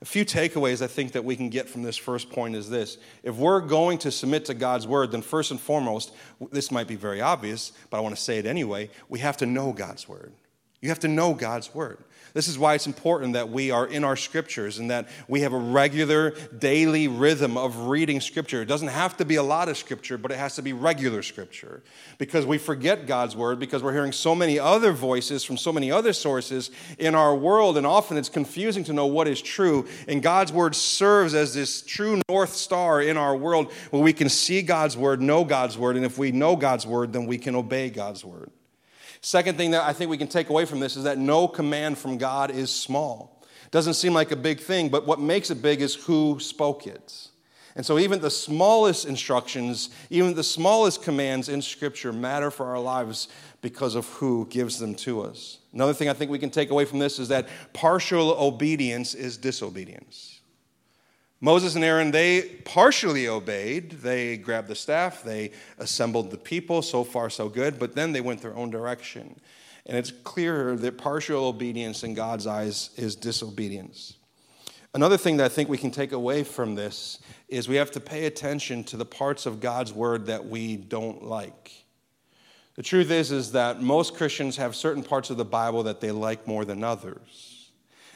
A 0.00 0.04
few 0.04 0.24
takeaways 0.24 0.82
I 0.82 0.88
think 0.88 1.12
that 1.12 1.24
we 1.24 1.36
can 1.36 1.48
get 1.48 1.68
from 1.68 1.84
this 1.84 1.96
first 1.96 2.28
point 2.30 2.56
is 2.56 2.68
this. 2.68 2.98
If 3.22 3.36
we're 3.36 3.60
going 3.60 3.98
to 3.98 4.10
submit 4.10 4.46
to 4.46 4.54
God's 4.54 4.84
word, 4.84 5.12
then 5.12 5.22
first 5.22 5.52
and 5.52 5.60
foremost, 5.60 6.12
this 6.50 6.72
might 6.72 6.88
be 6.88 6.96
very 6.96 7.20
obvious, 7.20 7.70
but 7.88 7.98
I 7.98 8.00
want 8.00 8.16
to 8.16 8.20
say 8.20 8.38
it 8.38 8.46
anyway, 8.46 8.90
we 9.08 9.20
have 9.20 9.36
to 9.36 9.46
know 9.46 9.72
God's 9.72 10.08
word. 10.08 10.32
You 10.80 10.88
have 10.88 10.98
to 11.00 11.08
know 11.08 11.34
God's 11.34 11.72
word. 11.72 12.02
This 12.34 12.48
is 12.48 12.58
why 12.58 12.74
it's 12.74 12.86
important 12.86 13.34
that 13.34 13.50
we 13.50 13.70
are 13.70 13.86
in 13.86 14.04
our 14.04 14.16
scriptures 14.16 14.78
and 14.78 14.90
that 14.90 15.08
we 15.28 15.40
have 15.40 15.52
a 15.52 15.58
regular 15.58 16.30
daily 16.58 17.08
rhythm 17.08 17.56
of 17.56 17.88
reading 17.88 18.20
scripture. 18.20 18.62
It 18.62 18.66
doesn't 18.66 18.88
have 18.88 19.16
to 19.18 19.24
be 19.24 19.36
a 19.36 19.42
lot 19.42 19.68
of 19.68 19.76
scripture, 19.76 20.16
but 20.16 20.30
it 20.30 20.38
has 20.38 20.56
to 20.56 20.62
be 20.62 20.72
regular 20.72 21.22
scripture 21.22 21.82
because 22.18 22.46
we 22.46 22.58
forget 22.58 23.06
God's 23.06 23.36
word 23.36 23.58
because 23.58 23.82
we're 23.82 23.92
hearing 23.92 24.12
so 24.12 24.34
many 24.34 24.58
other 24.58 24.92
voices 24.92 25.44
from 25.44 25.56
so 25.56 25.72
many 25.72 25.90
other 25.90 26.12
sources 26.12 26.70
in 26.98 27.14
our 27.14 27.34
world, 27.34 27.76
and 27.76 27.86
often 27.86 28.16
it's 28.16 28.28
confusing 28.28 28.84
to 28.84 28.92
know 28.92 29.06
what 29.06 29.28
is 29.28 29.42
true. 29.42 29.86
And 30.08 30.22
God's 30.22 30.52
word 30.52 30.74
serves 30.74 31.34
as 31.34 31.54
this 31.54 31.82
true 31.82 32.20
north 32.28 32.54
star 32.54 33.02
in 33.02 33.16
our 33.16 33.36
world 33.36 33.72
where 33.90 34.02
we 34.02 34.12
can 34.12 34.28
see 34.28 34.62
God's 34.62 34.96
word, 34.96 35.20
know 35.20 35.44
God's 35.44 35.76
word, 35.76 35.96
and 35.96 36.04
if 36.04 36.16
we 36.16 36.32
know 36.32 36.56
God's 36.56 36.86
word, 36.86 37.12
then 37.12 37.26
we 37.26 37.38
can 37.38 37.54
obey 37.54 37.90
God's 37.90 38.24
word. 38.24 38.50
Second 39.22 39.56
thing 39.56 39.70
that 39.70 39.82
I 39.82 39.92
think 39.92 40.10
we 40.10 40.18
can 40.18 40.26
take 40.26 40.50
away 40.50 40.64
from 40.64 40.80
this 40.80 40.96
is 40.96 41.04
that 41.04 41.16
no 41.16 41.46
command 41.46 41.96
from 41.96 42.18
God 42.18 42.50
is 42.50 42.70
small. 42.70 43.40
Doesn't 43.70 43.94
seem 43.94 44.12
like 44.12 44.32
a 44.32 44.36
big 44.36 44.60
thing, 44.60 44.88
but 44.88 45.06
what 45.06 45.20
makes 45.20 45.50
it 45.50 45.62
big 45.62 45.80
is 45.80 45.94
who 45.94 46.38
spoke 46.40 46.86
it. 46.86 47.28
And 47.74 47.86
so, 47.86 47.98
even 47.98 48.20
the 48.20 48.30
smallest 48.30 49.06
instructions, 49.06 49.88
even 50.10 50.34
the 50.34 50.44
smallest 50.44 51.02
commands 51.02 51.48
in 51.48 51.62
Scripture 51.62 52.12
matter 52.12 52.50
for 52.50 52.66
our 52.66 52.80
lives 52.80 53.28
because 53.62 53.94
of 53.94 54.06
who 54.08 54.46
gives 54.50 54.78
them 54.78 54.94
to 54.96 55.22
us. 55.22 55.58
Another 55.72 55.94
thing 55.94 56.08
I 56.08 56.12
think 56.12 56.30
we 56.30 56.38
can 56.38 56.50
take 56.50 56.70
away 56.70 56.84
from 56.84 56.98
this 56.98 57.18
is 57.18 57.28
that 57.28 57.48
partial 57.72 58.32
obedience 58.32 59.14
is 59.14 59.38
disobedience. 59.38 60.31
Moses 61.44 61.74
and 61.74 61.84
Aaron, 61.84 62.12
they 62.12 62.42
partially 62.64 63.26
obeyed. 63.26 63.90
They 63.90 64.36
grabbed 64.36 64.68
the 64.68 64.76
staff, 64.76 65.24
they 65.24 65.50
assembled 65.76 66.30
the 66.30 66.38
people. 66.38 66.82
So 66.82 67.02
far, 67.02 67.28
so 67.28 67.48
good. 67.48 67.80
But 67.80 67.96
then 67.96 68.12
they 68.12 68.20
went 68.20 68.40
their 68.40 68.54
own 68.54 68.70
direction. 68.70 69.38
And 69.84 69.96
it's 69.96 70.12
clear 70.12 70.76
that 70.76 70.96
partial 70.98 71.44
obedience 71.46 72.04
in 72.04 72.14
God's 72.14 72.46
eyes 72.46 72.90
is 72.96 73.16
disobedience. 73.16 74.14
Another 74.94 75.16
thing 75.16 75.38
that 75.38 75.46
I 75.46 75.48
think 75.48 75.68
we 75.68 75.78
can 75.78 75.90
take 75.90 76.12
away 76.12 76.44
from 76.44 76.76
this 76.76 77.18
is 77.48 77.68
we 77.68 77.76
have 77.76 77.90
to 77.92 78.00
pay 78.00 78.26
attention 78.26 78.84
to 78.84 78.96
the 78.96 79.04
parts 79.04 79.44
of 79.44 79.58
God's 79.58 79.92
word 79.92 80.26
that 80.26 80.46
we 80.46 80.76
don't 80.76 81.24
like. 81.24 81.72
The 82.76 82.84
truth 82.84 83.10
is 83.10 83.32
is 83.32 83.52
that 83.52 83.82
most 83.82 84.14
Christians 84.14 84.58
have 84.58 84.76
certain 84.76 85.02
parts 85.02 85.30
of 85.30 85.38
the 85.38 85.44
Bible 85.44 85.82
that 85.82 86.00
they 86.00 86.12
like 86.12 86.46
more 86.46 86.64
than 86.64 86.84
others. 86.84 87.61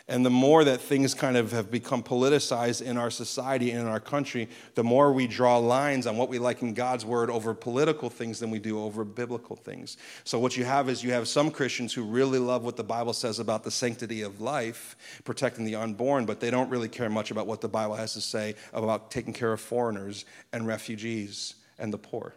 And 0.08 0.24
the 0.24 0.30
more 0.30 0.62
that 0.62 0.80
things 0.80 1.14
kind 1.14 1.36
of 1.36 1.50
have 1.50 1.68
become 1.68 2.00
politicized 2.00 2.80
in 2.80 2.96
our 2.96 3.10
society 3.10 3.72
and 3.72 3.80
in 3.80 3.86
our 3.88 3.98
country, 3.98 4.48
the 4.76 4.84
more 4.84 5.12
we 5.12 5.26
draw 5.26 5.58
lines 5.58 6.06
on 6.06 6.16
what 6.16 6.28
we 6.28 6.38
like 6.38 6.62
in 6.62 6.74
God's 6.74 7.04
word 7.04 7.28
over 7.28 7.54
political 7.54 8.08
things 8.08 8.38
than 8.38 8.52
we 8.52 8.60
do 8.60 8.80
over 8.80 9.04
biblical 9.04 9.56
things. 9.56 9.96
So, 10.22 10.38
what 10.38 10.56
you 10.56 10.64
have 10.64 10.88
is 10.88 11.02
you 11.02 11.10
have 11.10 11.26
some 11.26 11.50
Christians 11.50 11.92
who 11.92 12.04
really 12.04 12.38
love 12.38 12.62
what 12.62 12.76
the 12.76 12.84
Bible 12.84 13.14
says 13.14 13.40
about 13.40 13.64
the 13.64 13.70
sanctity 13.72 14.22
of 14.22 14.40
life, 14.40 14.96
protecting 15.24 15.64
the 15.64 15.74
unborn, 15.74 16.24
but 16.24 16.38
they 16.38 16.52
don't 16.52 16.70
really 16.70 16.88
care 16.88 17.10
much 17.10 17.32
about 17.32 17.48
what 17.48 17.60
the 17.60 17.68
Bible 17.68 17.96
has 17.96 18.12
to 18.14 18.20
say 18.20 18.54
about 18.72 19.10
taking 19.10 19.32
care 19.32 19.52
of 19.52 19.60
foreigners 19.60 20.24
and 20.52 20.68
refugees 20.68 21.56
and 21.80 21.92
the 21.92 21.98
poor. 21.98 22.32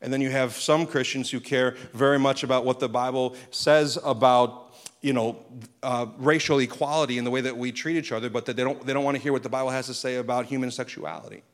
And 0.00 0.12
then 0.12 0.20
you 0.20 0.30
have 0.30 0.52
some 0.54 0.86
Christians 0.86 1.30
who 1.30 1.40
care 1.40 1.76
very 1.92 2.18
much 2.18 2.42
about 2.42 2.64
what 2.64 2.80
the 2.80 2.88
Bible 2.88 3.34
says 3.50 3.98
about 4.04 4.65
you 5.06 5.12
know, 5.12 5.36
uh, 5.84 6.06
racial 6.18 6.58
equality 6.58 7.16
in 7.16 7.22
the 7.22 7.30
way 7.30 7.40
that 7.40 7.56
we 7.56 7.70
treat 7.70 7.96
each 7.96 8.10
other, 8.10 8.28
but 8.28 8.44
that 8.44 8.56
they 8.56 8.64
don't, 8.64 8.84
they 8.84 8.92
don't 8.92 9.04
want 9.04 9.16
to 9.16 9.22
hear 9.22 9.32
what 9.32 9.44
the 9.44 9.48
Bible 9.48 9.70
has 9.70 9.86
to 9.86 9.94
say 9.94 10.16
about 10.16 10.46
human 10.46 10.68
sexuality, 10.68 11.44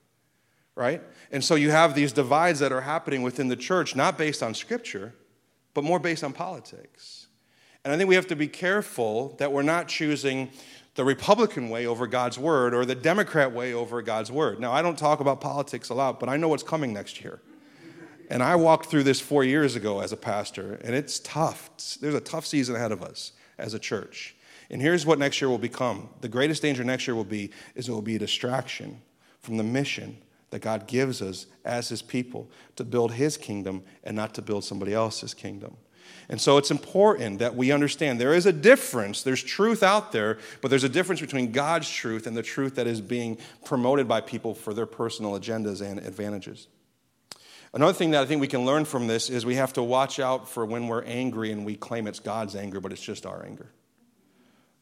right? 0.74 1.02
And 1.30 1.44
so 1.44 1.54
you 1.54 1.70
have 1.70 1.94
these 1.94 2.12
divides 2.12 2.60
that 2.60 2.72
are 2.72 2.80
happening 2.80 3.20
within 3.20 3.48
the 3.48 3.56
church, 3.56 3.94
not 3.94 4.16
based 4.16 4.42
on 4.42 4.54
Scripture, 4.54 5.12
but 5.74 5.84
more 5.84 5.98
based 5.98 6.24
on 6.24 6.32
politics. 6.32 7.26
And 7.84 7.92
I 7.92 7.98
think 7.98 8.08
we 8.08 8.14
have 8.14 8.26
to 8.28 8.36
be 8.36 8.48
careful 8.48 9.36
that 9.38 9.52
we're 9.52 9.60
not 9.60 9.86
choosing 9.86 10.48
the 10.94 11.04
Republican 11.04 11.68
way 11.68 11.84
over 11.84 12.06
God's 12.06 12.38
word 12.38 12.72
or 12.72 12.86
the 12.86 12.94
Democrat 12.94 13.52
way 13.52 13.74
over 13.74 14.00
God's 14.00 14.32
word. 14.32 14.60
Now, 14.60 14.72
I 14.72 14.80
don't 14.80 14.98
talk 14.98 15.20
about 15.20 15.42
politics 15.42 15.90
a 15.90 15.94
lot, 15.94 16.18
but 16.18 16.30
I 16.30 16.38
know 16.38 16.48
what's 16.48 16.62
coming 16.62 16.94
next 16.94 17.20
year. 17.20 17.42
And 18.30 18.42
I 18.42 18.56
walked 18.56 18.86
through 18.86 19.02
this 19.02 19.20
four 19.20 19.44
years 19.44 19.76
ago 19.76 20.00
as 20.00 20.10
a 20.10 20.16
pastor, 20.16 20.80
and 20.82 20.94
it's 20.94 21.18
tough. 21.18 21.68
There's 22.00 22.14
a 22.14 22.20
tough 22.20 22.46
season 22.46 22.76
ahead 22.76 22.92
of 22.92 23.02
us 23.02 23.32
as 23.58 23.74
a 23.74 23.78
church. 23.78 24.36
And 24.70 24.80
here's 24.80 25.04
what 25.04 25.18
next 25.18 25.40
year 25.40 25.50
will 25.50 25.58
become 25.58 26.08
the 26.20 26.28
greatest 26.28 26.62
danger 26.62 26.82
next 26.82 27.06
year 27.06 27.14
will 27.14 27.24
be 27.24 27.50
is 27.74 27.88
it 27.88 27.92
will 27.92 28.02
be 28.02 28.16
a 28.16 28.18
distraction 28.18 29.02
from 29.40 29.56
the 29.56 29.64
mission 29.64 30.18
that 30.50 30.60
God 30.60 30.86
gives 30.86 31.22
us 31.22 31.46
as 31.64 31.88
his 31.88 32.02
people 32.02 32.50
to 32.76 32.84
build 32.84 33.12
his 33.12 33.36
kingdom 33.36 33.82
and 34.04 34.14
not 34.14 34.34
to 34.34 34.42
build 34.42 34.64
somebody 34.64 34.94
else's 34.94 35.34
kingdom. 35.34 35.76
And 36.28 36.40
so 36.40 36.56
it's 36.56 36.70
important 36.70 37.40
that 37.40 37.56
we 37.56 37.72
understand 37.72 38.20
there 38.20 38.34
is 38.34 38.46
a 38.46 38.52
difference. 38.52 39.22
There's 39.22 39.42
truth 39.42 39.82
out 39.82 40.12
there, 40.12 40.38
but 40.60 40.68
there's 40.68 40.84
a 40.84 40.88
difference 40.88 41.20
between 41.20 41.52
God's 41.52 41.90
truth 41.90 42.26
and 42.26 42.36
the 42.36 42.42
truth 42.42 42.76
that 42.76 42.86
is 42.86 43.00
being 43.00 43.38
promoted 43.64 44.06
by 44.08 44.20
people 44.20 44.54
for 44.54 44.72
their 44.72 44.86
personal 44.86 45.38
agendas 45.38 45.80
and 45.80 45.98
advantages. 45.98 46.68
Another 47.74 47.94
thing 47.94 48.10
that 48.10 48.22
I 48.22 48.26
think 48.26 48.40
we 48.40 48.48
can 48.48 48.66
learn 48.66 48.84
from 48.84 49.06
this 49.06 49.30
is 49.30 49.46
we 49.46 49.54
have 49.54 49.72
to 49.74 49.82
watch 49.82 50.20
out 50.20 50.48
for 50.48 50.66
when 50.66 50.88
we're 50.88 51.02
angry 51.04 51.52
and 51.52 51.64
we 51.64 51.74
claim 51.74 52.06
it's 52.06 52.20
God's 52.20 52.54
anger, 52.54 52.80
but 52.80 52.92
it's 52.92 53.02
just 53.02 53.24
our 53.24 53.44
anger. 53.44 53.70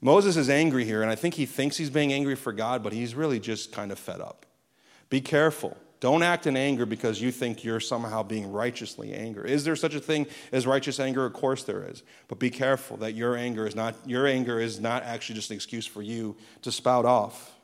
Moses 0.00 0.36
is 0.36 0.48
angry 0.48 0.84
here, 0.84 1.02
and 1.02 1.10
I 1.10 1.14
think 1.14 1.34
he 1.34 1.46
thinks 1.46 1.76
he's 1.76 1.90
being 1.90 2.12
angry 2.12 2.34
for 2.34 2.52
God, 2.52 2.82
but 2.82 2.92
he's 2.92 3.14
really 3.14 3.38
just 3.38 3.70
kind 3.70 3.92
of 3.92 3.98
fed 3.98 4.20
up. 4.20 4.46
Be 5.08 5.20
careful. 5.20 5.76
Don't 6.00 6.22
act 6.22 6.46
in 6.46 6.56
anger 6.56 6.86
because 6.86 7.20
you 7.20 7.30
think 7.30 7.62
you're 7.62 7.78
somehow 7.78 8.22
being 8.22 8.50
righteously 8.50 9.12
angry. 9.12 9.52
Is 9.52 9.64
there 9.64 9.76
such 9.76 9.94
a 9.94 10.00
thing 10.00 10.26
as 10.50 10.66
righteous 10.66 10.98
anger? 10.98 11.26
Of 11.26 11.34
course 11.34 11.64
there 11.64 11.86
is. 11.86 12.02
But 12.26 12.38
be 12.38 12.48
careful 12.48 12.96
that 12.98 13.14
your 13.14 13.36
anger 13.36 13.66
is 13.66 13.76
not 13.76 13.94
your 14.06 14.26
anger 14.26 14.58
is 14.58 14.80
not 14.80 15.02
actually 15.02 15.34
just 15.34 15.50
an 15.50 15.56
excuse 15.56 15.86
for 15.86 16.00
you 16.00 16.36
to 16.62 16.72
spout 16.72 17.04
off. 17.04 17.54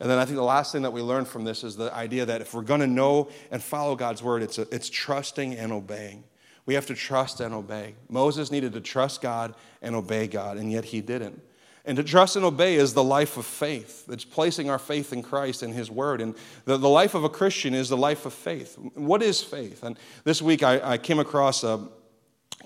And 0.00 0.10
then 0.10 0.18
I 0.18 0.24
think 0.24 0.36
the 0.36 0.42
last 0.42 0.72
thing 0.72 0.82
that 0.82 0.92
we 0.92 1.02
learn 1.02 1.24
from 1.24 1.44
this 1.44 1.64
is 1.64 1.76
the 1.76 1.92
idea 1.94 2.26
that 2.26 2.40
if 2.40 2.54
we're 2.54 2.62
going 2.62 2.80
to 2.80 2.86
know 2.86 3.28
and 3.50 3.62
follow 3.62 3.96
God's 3.96 4.22
word, 4.22 4.42
it's, 4.42 4.58
a, 4.58 4.66
it's 4.74 4.88
trusting 4.88 5.54
and 5.54 5.72
obeying. 5.72 6.24
We 6.66 6.74
have 6.74 6.86
to 6.86 6.94
trust 6.94 7.40
and 7.40 7.54
obey. 7.54 7.94
Moses 8.08 8.50
needed 8.50 8.74
to 8.74 8.80
trust 8.80 9.22
God 9.22 9.54
and 9.80 9.94
obey 9.94 10.26
God, 10.26 10.58
and 10.58 10.70
yet 10.70 10.84
he 10.84 11.00
didn't. 11.00 11.40
And 11.88 11.96
to 11.96 12.04
trust 12.04 12.36
and 12.36 12.44
obey 12.44 12.74
is 12.74 12.92
the 12.92 13.02
life 13.02 13.38
of 13.38 13.46
faith. 13.46 14.04
It's 14.10 14.24
placing 14.24 14.68
our 14.68 14.78
faith 14.78 15.14
in 15.14 15.22
Christ 15.22 15.62
and 15.62 15.72
His 15.72 15.90
Word. 15.90 16.20
And 16.20 16.34
the, 16.66 16.76
the 16.76 16.88
life 16.88 17.14
of 17.14 17.24
a 17.24 17.30
Christian 17.30 17.72
is 17.72 17.88
the 17.88 17.96
life 17.96 18.26
of 18.26 18.34
faith. 18.34 18.76
What 18.94 19.22
is 19.22 19.42
faith? 19.42 19.82
And 19.82 19.98
this 20.22 20.42
week 20.42 20.62
I, 20.62 20.92
I 20.92 20.98
came 20.98 21.18
across 21.18 21.64
a, 21.64 21.88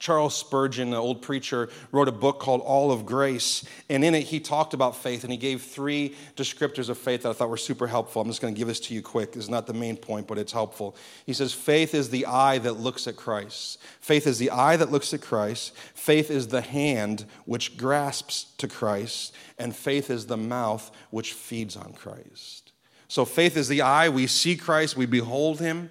Charles 0.02 0.34
Spurgeon, 0.34 0.88
an 0.88 0.94
old 0.94 1.22
preacher, 1.22 1.68
wrote 1.92 2.08
a 2.08 2.12
book 2.12 2.40
called 2.40 2.60
All 2.62 2.90
of 2.90 3.06
Grace. 3.06 3.64
And 3.88 4.04
in 4.04 4.16
it, 4.16 4.24
he 4.24 4.40
talked 4.40 4.74
about 4.74 4.96
faith 4.96 5.22
and 5.22 5.30
he 5.30 5.38
gave 5.38 5.62
three 5.62 6.16
descriptors 6.36 6.88
of 6.88 6.98
faith 6.98 7.22
that 7.22 7.28
I 7.28 7.32
thought 7.34 7.48
were 7.48 7.56
super 7.56 7.86
helpful. 7.86 8.20
I'm 8.20 8.26
just 8.26 8.42
going 8.42 8.52
to 8.52 8.58
give 8.58 8.66
this 8.66 8.80
to 8.80 8.94
you 8.94 9.00
quick. 9.00 9.36
It's 9.36 9.48
not 9.48 9.68
the 9.68 9.74
main 9.74 9.96
point, 9.96 10.26
but 10.26 10.38
it's 10.38 10.50
helpful. 10.50 10.96
He 11.24 11.32
says, 11.32 11.52
Faith 11.52 11.94
is 11.94 12.10
the 12.10 12.26
eye 12.26 12.58
that 12.58 12.80
looks 12.80 13.06
at 13.06 13.14
Christ. 13.14 13.80
Faith 14.00 14.26
is 14.26 14.40
the 14.40 14.50
eye 14.50 14.76
that 14.76 14.90
looks 14.90 15.14
at 15.14 15.20
Christ. 15.20 15.72
Faith 15.94 16.32
is 16.32 16.48
the 16.48 16.62
hand 16.62 17.24
which 17.44 17.76
grasps 17.76 18.46
to 18.58 18.66
Christ. 18.66 19.32
And 19.56 19.72
faith 19.72 20.10
is 20.10 20.26
the 20.26 20.36
mouth 20.36 20.90
which 21.10 21.32
feeds 21.32 21.76
on 21.76 21.92
Christ. 21.92 22.72
So 23.06 23.24
faith 23.24 23.56
is 23.56 23.68
the 23.68 23.82
eye. 23.82 24.08
We 24.08 24.26
see 24.26 24.56
Christ, 24.56 24.96
we 24.96 25.06
behold 25.06 25.60
him. 25.60 25.90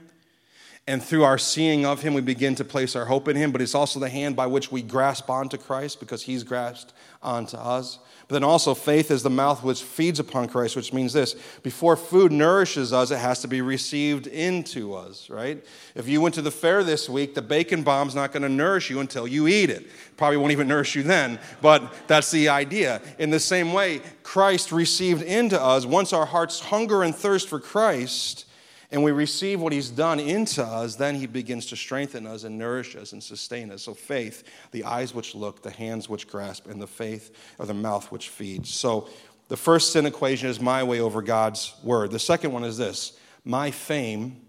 And 0.91 1.01
through 1.01 1.23
our 1.23 1.37
seeing 1.37 1.85
of 1.85 2.01
him, 2.01 2.13
we 2.13 2.19
begin 2.19 2.53
to 2.55 2.65
place 2.65 2.97
our 2.97 3.05
hope 3.05 3.29
in 3.29 3.37
him. 3.37 3.53
But 3.53 3.61
it's 3.61 3.75
also 3.75 3.97
the 3.97 4.09
hand 4.09 4.35
by 4.35 4.47
which 4.47 4.73
we 4.73 4.81
grasp 4.81 5.29
onto 5.29 5.55
Christ 5.55 6.01
because 6.01 6.23
he's 6.23 6.43
grasped 6.43 6.91
onto 7.23 7.55
us. 7.55 7.97
But 8.27 8.33
then 8.33 8.43
also, 8.43 8.73
faith 8.73 9.09
is 9.09 9.23
the 9.23 9.29
mouth 9.29 9.63
which 9.63 9.83
feeds 9.83 10.19
upon 10.19 10.49
Christ, 10.49 10.75
which 10.75 10.91
means 10.91 11.13
this 11.13 11.37
before 11.63 11.95
food 11.95 12.33
nourishes 12.33 12.91
us, 12.91 13.09
it 13.09 13.19
has 13.19 13.39
to 13.39 13.47
be 13.47 13.61
received 13.61 14.27
into 14.27 14.93
us, 14.93 15.29
right? 15.29 15.65
If 15.95 16.09
you 16.09 16.19
went 16.19 16.35
to 16.35 16.41
the 16.41 16.51
fair 16.51 16.83
this 16.83 17.07
week, 17.07 17.35
the 17.35 17.41
bacon 17.41 17.83
bomb's 17.83 18.13
not 18.13 18.33
going 18.33 18.43
to 18.43 18.49
nourish 18.49 18.89
you 18.89 18.99
until 18.99 19.25
you 19.25 19.47
eat 19.47 19.69
it. 19.69 19.87
Probably 20.17 20.35
won't 20.35 20.51
even 20.51 20.67
nourish 20.67 20.97
you 20.97 21.03
then, 21.03 21.39
but 21.61 21.89
that's 22.07 22.31
the 22.31 22.49
idea. 22.49 23.01
In 23.17 23.29
the 23.29 23.39
same 23.39 23.71
way, 23.71 24.01
Christ 24.23 24.73
received 24.73 25.21
into 25.21 25.61
us, 25.61 25.85
once 25.85 26.11
our 26.11 26.25
hearts 26.25 26.59
hunger 26.59 27.03
and 27.03 27.15
thirst 27.15 27.47
for 27.47 27.61
Christ, 27.61 28.45
and 28.91 29.03
we 29.03 29.11
receive 29.11 29.61
what 29.61 29.71
he's 29.71 29.89
done 29.89 30.19
into 30.19 30.63
us, 30.63 30.95
then 30.95 31.15
he 31.15 31.25
begins 31.25 31.67
to 31.67 31.75
strengthen 31.75 32.27
us 32.27 32.43
and 32.43 32.57
nourish 32.57 32.95
us 32.95 33.13
and 33.13 33.23
sustain 33.23 33.71
us. 33.71 33.83
So, 33.83 33.93
faith, 33.93 34.43
the 34.71 34.83
eyes 34.83 35.13
which 35.13 35.33
look, 35.33 35.63
the 35.63 35.71
hands 35.71 36.09
which 36.09 36.27
grasp, 36.27 36.67
and 36.67 36.81
the 36.81 36.87
faith 36.87 37.35
or 37.57 37.65
the 37.65 37.73
mouth 37.73 38.11
which 38.11 38.29
feeds. 38.29 38.73
So, 38.73 39.07
the 39.47 39.57
first 39.57 39.93
sin 39.93 40.05
equation 40.05 40.49
is 40.49 40.59
my 40.59 40.83
way 40.83 40.99
over 40.99 41.21
God's 41.21 41.73
word. 41.83 42.11
The 42.11 42.19
second 42.19 42.51
one 42.51 42.63
is 42.63 42.77
this 42.77 43.17
my 43.45 43.71
fame 43.71 44.41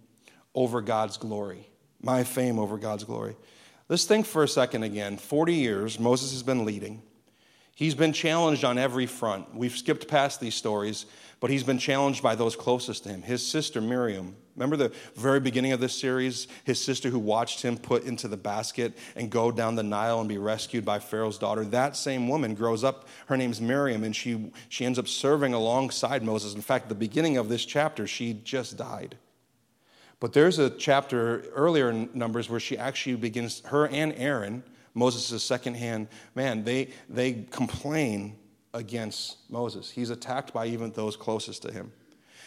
over 0.54 0.80
God's 0.80 1.16
glory. 1.16 1.66
My 2.00 2.24
fame 2.24 2.58
over 2.58 2.78
God's 2.78 3.04
glory. 3.04 3.36
Let's 3.88 4.04
think 4.04 4.26
for 4.26 4.42
a 4.42 4.48
second 4.48 4.82
again. 4.82 5.18
40 5.18 5.54
years, 5.54 6.00
Moses 6.00 6.32
has 6.32 6.42
been 6.42 6.64
leading. 6.64 7.02
He's 7.82 7.96
been 7.96 8.12
challenged 8.12 8.62
on 8.62 8.78
every 8.78 9.06
front. 9.06 9.52
We've 9.56 9.76
skipped 9.76 10.06
past 10.06 10.38
these 10.38 10.54
stories, 10.54 11.04
but 11.40 11.50
he's 11.50 11.64
been 11.64 11.78
challenged 11.78 12.22
by 12.22 12.36
those 12.36 12.54
closest 12.54 13.02
to 13.02 13.08
him. 13.08 13.22
His 13.22 13.44
sister, 13.44 13.80
Miriam. 13.80 14.36
Remember 14.54 14.76
the 14.76 14.92
very 15.16 15.40
beginning 15.40 15.72
of 15.72 15.80
this 15.80 15.92
series? 15.92 16.46
His 16.62 16.80
sister 16.80 17.08
who 17.08 17.18
watched 17.18 17.60
him 17.60 17.76
put 17.76 18.04
into 18.04 18.28
the 18.28 18.36
basket 18.36 18.96
and 19.16 19.30
go 19.30 19.50
down 19.50 19.74
the 19.74 19.82
Nile 19.82 20.20
and 20.20 20.28
be 20.28 20.38
rescued 20.38 20.84
by 20.84 21.00
Pharaoh's 21.00 21.38
daughter. 21.38 21.64
That 21.64 21.96
same 21.96 22.28
woman 22.28 22.54
grows 22.54 22.84
up. 22.84 23.08
Her 23.26 23.36
name's 23.36 23.60
Miriam, 23.60 24.04
and 24.04 24.14
she, 24.14 24.52
she 24.68 24.84
ends 24.84 25.00
up 25.00 25.08
serving 25.08 25.52
alongside 25.52 26.22
Moses. 26.22 26.54
In 26.54 26.62
fact, 26.62 26.88
the 26.88 26.94
beginning 26.94 27.36
of 27.36 27.48
this 27.48 27.64
chapter, 27.64 28.06
she 28.06 28.32
just 28.44 28.76
died. 28.76 29.16
But 30.20 30.34
there's 30.34 30.60
a 30.60 30.70
chapter 30.70 31.40
earlier 31.52 31.90
in 31.90 32.10
Numbers 32.14 32.48
where 32.48 32.60
she 32.60 32.78
actually 32.78 33.16
begins, 33.16 33.60
her 33.64 33.88
and 33.88 34.12
Aaron, 34.12 34.62
Moses' 34.94 35.42
second 35.42 35.74
hand 35.74 36.08
man, 36.34 36.64
they, 36.64 36.90
they 37.08 37.46
complain 37.50 38.36
against 38.74 39.38
Moses. 39.50 39.90
He's 39.90 40.10
attacked 40.10 40.52
by 40.52 40.66
even 40.66 40.92
those 40.92 41.16
closest 41.16 41.62
to 41.62 41.72
him. 41.72 41.92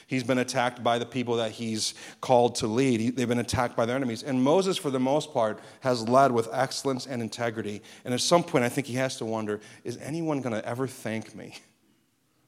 He's 0.07 0.23
been 0.23 0.37
attacked 0.37 0.83
by 0.83 0.99
the 0.99 1.05
people 1.05 1.37
that 1.37 1.51
he's 1.51 1.95
called 2.21 2.55
to 2.55 2.67
lead. 2.67 2.99
He, 2.99 3.09
they've 3.09 3.27
been 3.27 3.39
attacked 3.39 3.75
by 3.75 3.87
their 3.87 3.95
enemies. 3.95 4.21
And 4.21 4.43
Moses, 4.43 4.77
for 4.77 4.91
the 4.91 4.99
most 4.99 5.33
part, 5.33 5.59
has 5.79 6.07
led 6.07 6.31
with 6.31 6.47
excellence 6.51 7.07
and 7.07 7.21
integrity. 7.21 7.81
And 8.03 8.13
at 8.13 8.21
some 8.21 8.43
point, 8.43 8.63
I 8.63 8.69
think 8.69 8.85
he 8.85 8.95
has 8.95 9.17
to 9.17 9.25
wonder 9.25 9.61
is 9.83 9.97
anyone 9.97 10.41
going 10.41 10.53
to 10.53 10.65
ever 10.67 10.87
thank 10.87 11.33
me 11.33 11.55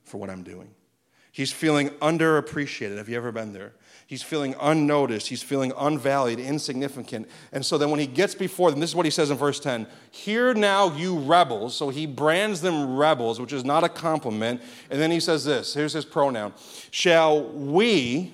for 0.03 0.17
what 0.17 0.29
I'm 0.29 0.43
doing? 0.43 0.69
He's 1.37 1.51
feeling 1.51 1.89
underappreciated. 2.01 2.97
Have 2.97 3.09
you 3.09 3.15
ever 3.15 3.31
been 3.31 3.53
there? 3.53 3.73
He's 4.07 4.23
feeling 4.23 4.55
unnoticed. 4.59 5.27
He's 5.27 5.43
feeling 5.43 5.71
unvalued, 5.77 6.39
insignificant. 6.39 7.29
And 7.51 7.63
so 7.63 7.77
then 7.77 7.91
when 7.91 7.99
he 7.99 8.07
gets 8.07 8.33
before 8.33 8.71
them, 8.71 8.79
this 8.79 8.89
is 8.89 8.95
what 8.95 9.05
he 9.05 9.11
says 9.11 9.29
in 9.29 9.37
verse 9.37 9.59
10 9.59 9.85
Hear 10.09 10.55
now, 10.55 10.91
you 10.95 11.19
rebels. 11.19 11.75
So 11.75 11.89
he 11.89 12.07
brands 12.07 12.61
them 12.61 12.97
rebels, 12.97 13.39
which 13.39 13.53
is 13.53 13.63
not 13.63 13.83
a 13.83 13.89
compliment. 13.89 14.63
And 14.89 14.99
then 14.99 15.11
he 15.11 15.19
says 15.19 15.45
this 15.45 15.75
here's 15.75 15.93
his 15.93 16.05
pronoun 16.05 16.53
Shall 16.89 17.43
we, 17.43 18.33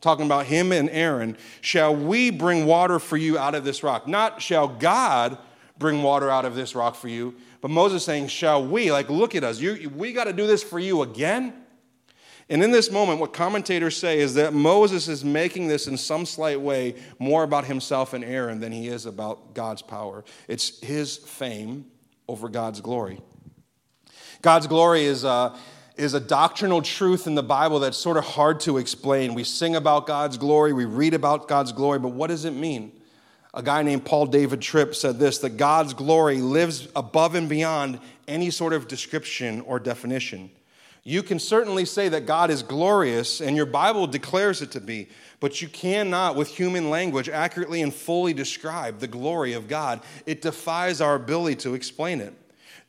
talking 0.00 0.24
about 0.24 0.46
him 0.46 0.70
and 0.70 0.88
Aaron, 0.90 1.36
shall 1.60 1.96
we 1.96 2.30
bring 2.30 2.66
water 2.66 3.00
for 3.00 3.16
you 3.16 3.36
out 3.36 3.56
of 3.56 3.64
this 3.64 3.82
rock? 3.82 4.06
Not 4.06 4.40
shall 4.40 4.68
God 4.68 5.38
bring 5.76 6.04
water 6.04 6.30
out 6.30 6.44
of 6.44 6.54
this 6.54 6.76
rock 6.76 6.94
for 6.94 7.08
you, 7.08 7.34
but 7.60 7.72
Moses 7.72 8.04
saying, 8.04 8.28
Shall 8.28 8.64
we? 8.64 8.92
Like, 8.92 9.10
look 9.10 9.34
at 9.34 9.42
us. 9.42 9.58
You, 9.58 9.90
we 9.90 10.12
got 10.12 10.28
to 10.28 10.32
do 10.32 10.46
this 10.46 10.62
for 10.62 10.78
you 10.78 11.02
again? 11.02 11.63
And 12.50 12.62
in 12.62 12.70
this 12.70 12.90
moment, 12.90 13.20
what 13.20 13.32
commentators 13.32 13.96
say 13.96 14.18
is 14.18 14.34
that 14.34 14.52
Moses 14.52 15.08
is 15.08 15.24
making 15.24 15.68
this 15.68 15.86
in 15.86 15.96
some 15.96 16.26
slight 16.26 16.60
way 16.60 16.94
more 17.18 17.42
about 17.42 17.64
himself 17.64 18.12
and 18.12 18.22
Aaron 18.22 18.60
than 18.60 18.70
he 18.70 18.88
is 18.88 19.06
about 19.06 19.54
God's 19.54 19.80
power. 19.80 20.24
It's 20.46 20.78
his 20.80 21.16
fame 21.16 21.86
over 22.28 22.48
God's 22.48 22.80
glory. 22.80 23.20
God's 24.42 24.66
glory 24.66 25.04
is 25.04 25.24
a, 25.24 25.56
is 25.96 26.12
a 26.12 26.20
doctrinal 26.20 26.82
truth 26.82 27.26
in 27.26 27.34
the 27.34 27.42
Bible 27.42 27.80
that's 27.80 27.96
sort 27.96 28.18
of 28.18 28.24
hard 28.24 28.60
to 28.60 28.76
explain. 28.76 29.32
We 29.32 29.44
sing 29.44 29.74
about 29.74 30.06
God's 30.06 30.36
glory, 30.36 30.74
we 30.74 30.84
read 30.84 31.14
about 31.14 31.48
God's 31.48 31.72
glory, 31.72 31.98
but 31.98 32.10
what 32.10 32.26
does 32.26 32.44
it 32.44 32.52
mean? 32.52 32.92
A 33.54 33.62
guy 33.62 33.82
named 33.82 34.04
Paul 34.04 34.26
David 34.26 34.60
Tripp 34.60 34.94
said 34.94 35.18
this 35.18 35.38
that 35.38 35.56
God's 35.56 35.94
glory 35.94 36.38
lives 36.38 36.88
above 36.94 37.36
and 37.36 37.48
beyond 37.48 38.00
any 38.28 38.50
sort 38.50 38.74
of 38.74 38.86
description 38.86 39.62
or 39.62 39.78
definition. 39.78 40.50
You 41.06 41.22
can 41.22 41.38
certainly 41.38 41.84
say 41.84 42.08
that 42.08 42.24
God 42.24 42.50
is 42.50 42.62
glorious, 42.62 43.42
and 43.42 43.54
your 43.54 43.66
Bible 43.66 44.06
declares 44.06 44.62
it 44.62 44.70
to 44.72 44.80
be, 44.80 45.08
but 45.38 45.60
you 45.60 45.68
cannot, 45.68 46.34
with 46.34 46.48
human 46.48 46.88
language, 46.88 47.28
accurately 47.28 47.82
and 47.82 47.92
fully 47.92 48.32
describe 48.32 49.00
the 49.00 49.06
glory 49.06 49.52
of 49.52 49.68
God. 49.68 50.00
It 50.24 50.40
defies 50.40 51.02
our 51.02 51.14
ability 51.14 51.56
to 51.56 51.74
explain 51.74 52.20
it. 52.20 52.32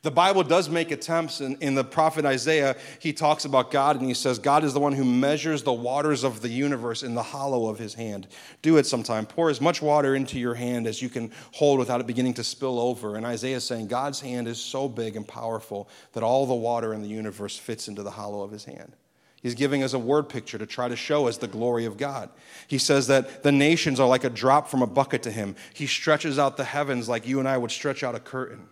The 0.06 0.12
Bible 0.12 0.44
does 0.44 0.68
make 0.68 0.92
attempts. 0.92 1.40
In, 1.40 1.56
in, 1.56 1.74
the 1.74 1.82
prophet 1.82 2.24
Isaiah, 2.24 2.76
he 3.00 3.12
talks 3.12 3.44
about 3.44 3.72
God 3.72 3.96
and 3.96 4.06
he 4.06 4.14
says, 4.14 4.38
God 4.38 4.62
is 4.62 4.72
the 4.72 4.78
one 4.78 4.92
who 4.92 5.04
measures 5.04 5.64
the 5.64 5.72
waters 5.72 6.22
of 6.22 6.42
the 6.42 6.48
universe 6.48 7.02
in 7.02 7.16
the 7.16 7.24
hollow 7.24 7.68
of 7.68 7.80
his 7.80 7.94
hand. 7.94 8.28
Do 8.62 8.76
it 8.76 8.86
sometime. 8.86 9.26
Pour 9.26 9.50
as 9.50 9.60
much 9.60 9.82
water 9.82 10.14
into 10.14 10.38
your 10.38 10.54
hand 10.54 10.86
as 10.86 11.02
you 11.02 11.08
can 11.08 11.32
hold 11.54 11.80
without 11.80 12.00
it 12.00 12.06
beginning 12.06 12.34
to 12.34 12.44
spill 12.44 12.78
over. 12.78 13.16
And 13.16 13.26
Isaiah 13.26 13.56
is 13.56 13.64
saying, 13.64 13.88
God's 13.88 14.20
hand 14.20 14.46
is 14.46 14.60
so 14.60 14.88
big 14.88 15.16
and 15.16 15.26
powerful 15.26 15.88
that 16.12 16.22
all 16.22 16.46
the 16.46 16.54
water 16.54 16.94
in 16.94 17.02
the 17.02 17.08
universe 17.08 17.58
fits 17.58 17.88
into 17.88 18.04
the 18.04 18.12
hollow 18.12 18.42
of 18.42 18.52
his 18.52 18.64
hand. 18.64 18.92
He's 19.42 19.56
giving 19.56 19.82
us 19.82 19.92
a 19.92 19.98
word 19.98 20.28
picture 20.28 20.56
to 20.56 20.66
try 20.66 20.86
to 20.86 20.94
show 20.94 21.26
us 21.26 21.36
the 21.36 21.48
glory 21.48 21.84
of 21.84 21.96
God. 21.96 22.30
He 22.68 22.78
says 22.78 23.08
that 23.08 23.42
the 23.42 23.50
nations 23.50 23.98
are 23.98 24.06
like 24.06 24.22
a 24.22 24.30
drop 24.30 24.68
from 24.68 24.82
a 24.82 24.86
bucket 24.86 25.24
to 25.24 25.32
him. 25.32 25.56
He 25.74 25.88
stretches 25.88 26.38
out 26.38 26.56
the 26.56 26.62
heavens 26.62 27.08
like 27.08 27.26
you 27.26 27.40
and 27.40 27.48
I 27.48 27.58
would 27.58 27.72
stretch 27.72 28.04
out 28.04 28.14
a 28.14 28.20
curtain. 28.20 28.68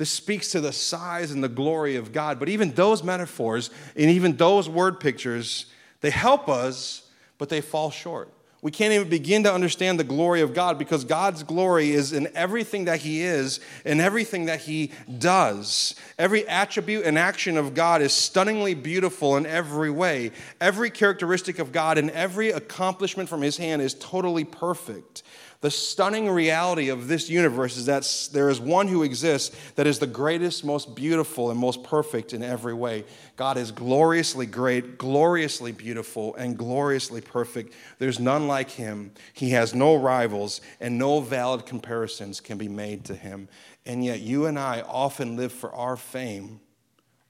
This 0.00 0.10
speaks 0.10 0.52
to 0.52 0.62
the 0.62 0.72
size 0.72 1.30
and 1.30 1.44
the 1.44 1.48
glory 1.50 1.96
of 1.96 2.10
God. 2.10 2.38
But 2.38 2.48
even 2.48 2.70
those 2.70 3.02
metaphors 3.02 3.68
and 3.94 4.10
even 4.10 4.34
those 4.34 4.66
word 4.66 4.98
pictures, 4.98 5.66
they 6.00 6.08
help 6.08 6.48
us, 6.48 7.06
but 7.36 7.50
they 7.50 7.60
fall 7.60 7.90
short. 7.90 8.32
We 8.62 8.70
can't 8.70 8.94
even 8.94 9.10
begin 9.10 9.42
to 9.42 9.52
understand 9.52 10.00
the 10.00 10.04
glory 10.04 10.40
of 10.40 10.54
God 10.54 10.78
because 10.78 11.04
God's 11.04 11.42
glory 11.42 11.90
is 11.90 12.14
in 12.14 12.34
everything 12.34 12.86
that 12.86 13.00
He 13.00 13.20
is 13.20 13.60
and 13.84 14.00
everything 14.00 14.46
that 14.46 14.60
He 14.60 14.90
does. 15.18 15.94
Every 16.18 16.48
attribute 16.48 17.04
and 17.04 17.18
action 17.18 17.58
of 17.58 17.74
God 17.74 18.00
is 18.00 18.14
stunningly 18.14 18.72
beautiful 18.72 19.36
in 19.36 19.44
every 19.44 19.90
way. 19.90 20.30
Every 20.62 20.88
characteristic 20.88 21.58
of 21.58 21.72
God 21.72 21.98
and 21.98 22.10
every 22.12 22.52
accomplishment 22.52 23.28
from 23.28 23.42
His 23.42 23.58
hand 23.58 23.82
is 23.82 23.92
totally 23.92 24.44
perfect. 24.44 25.24
The 25.60 25.70
stunning 25.70 26.30
reality 26.30 26.88
of 26.88 27.06
this 27.06 27.28
universe 27.28 27.76
is 27.76 27.84
that 27.84 28.30
there 28.32 28.48
is 28.48 28.58
one 28.58 28.88
who 28.88 29.02
exists 29.02 29.54
that 29.74 29.86
is 29.86 29.98
the 29.98 30.06
greatest, 30.06 30.64
most 30.64 30.94
beautiful, 30.94 31.50
and 31.50 31.60
most 31.60 31.84
perfect 31.84 32.32
in 32.32 32.42
every 32.42 32.72
way. 32.72 33.04
God 33.36 33.58
is 33.58 33.70
gloriously 33.70 34.46
great, 34.46 34.96
gloriously 34.96 35.72
beautiful, 35.72 36.34
and 36.36 36.56
gloriously 36.56 37.20
perfect. 37.20 37.74
There's 37.98 38.18
none 38.18 38.48
like 38.48 38.70
him. 38.70 39.12
He 39.34 39.50
has 39.50 39.74
no 39.74 39.96
rivals, 39.96 40.62
and 40.80 40.96
no 40.96 41.20
valid 41.20 41.66
comparisons 41.66 42.40
can 42.40 42.56
be 42.56 42.68
made 42.68 43.04
to 43.06 43.14
him. 43.14 43.46
And 43.84 44.02
yet, 44.02 44.20
you 44.20 44.46
and 44.46 44.58
I 44.58 44.80
often 44.80 45.36
live 45.36 45.52
for 45.52 45.74
our 45.74 45.98
fame 45.98 46.60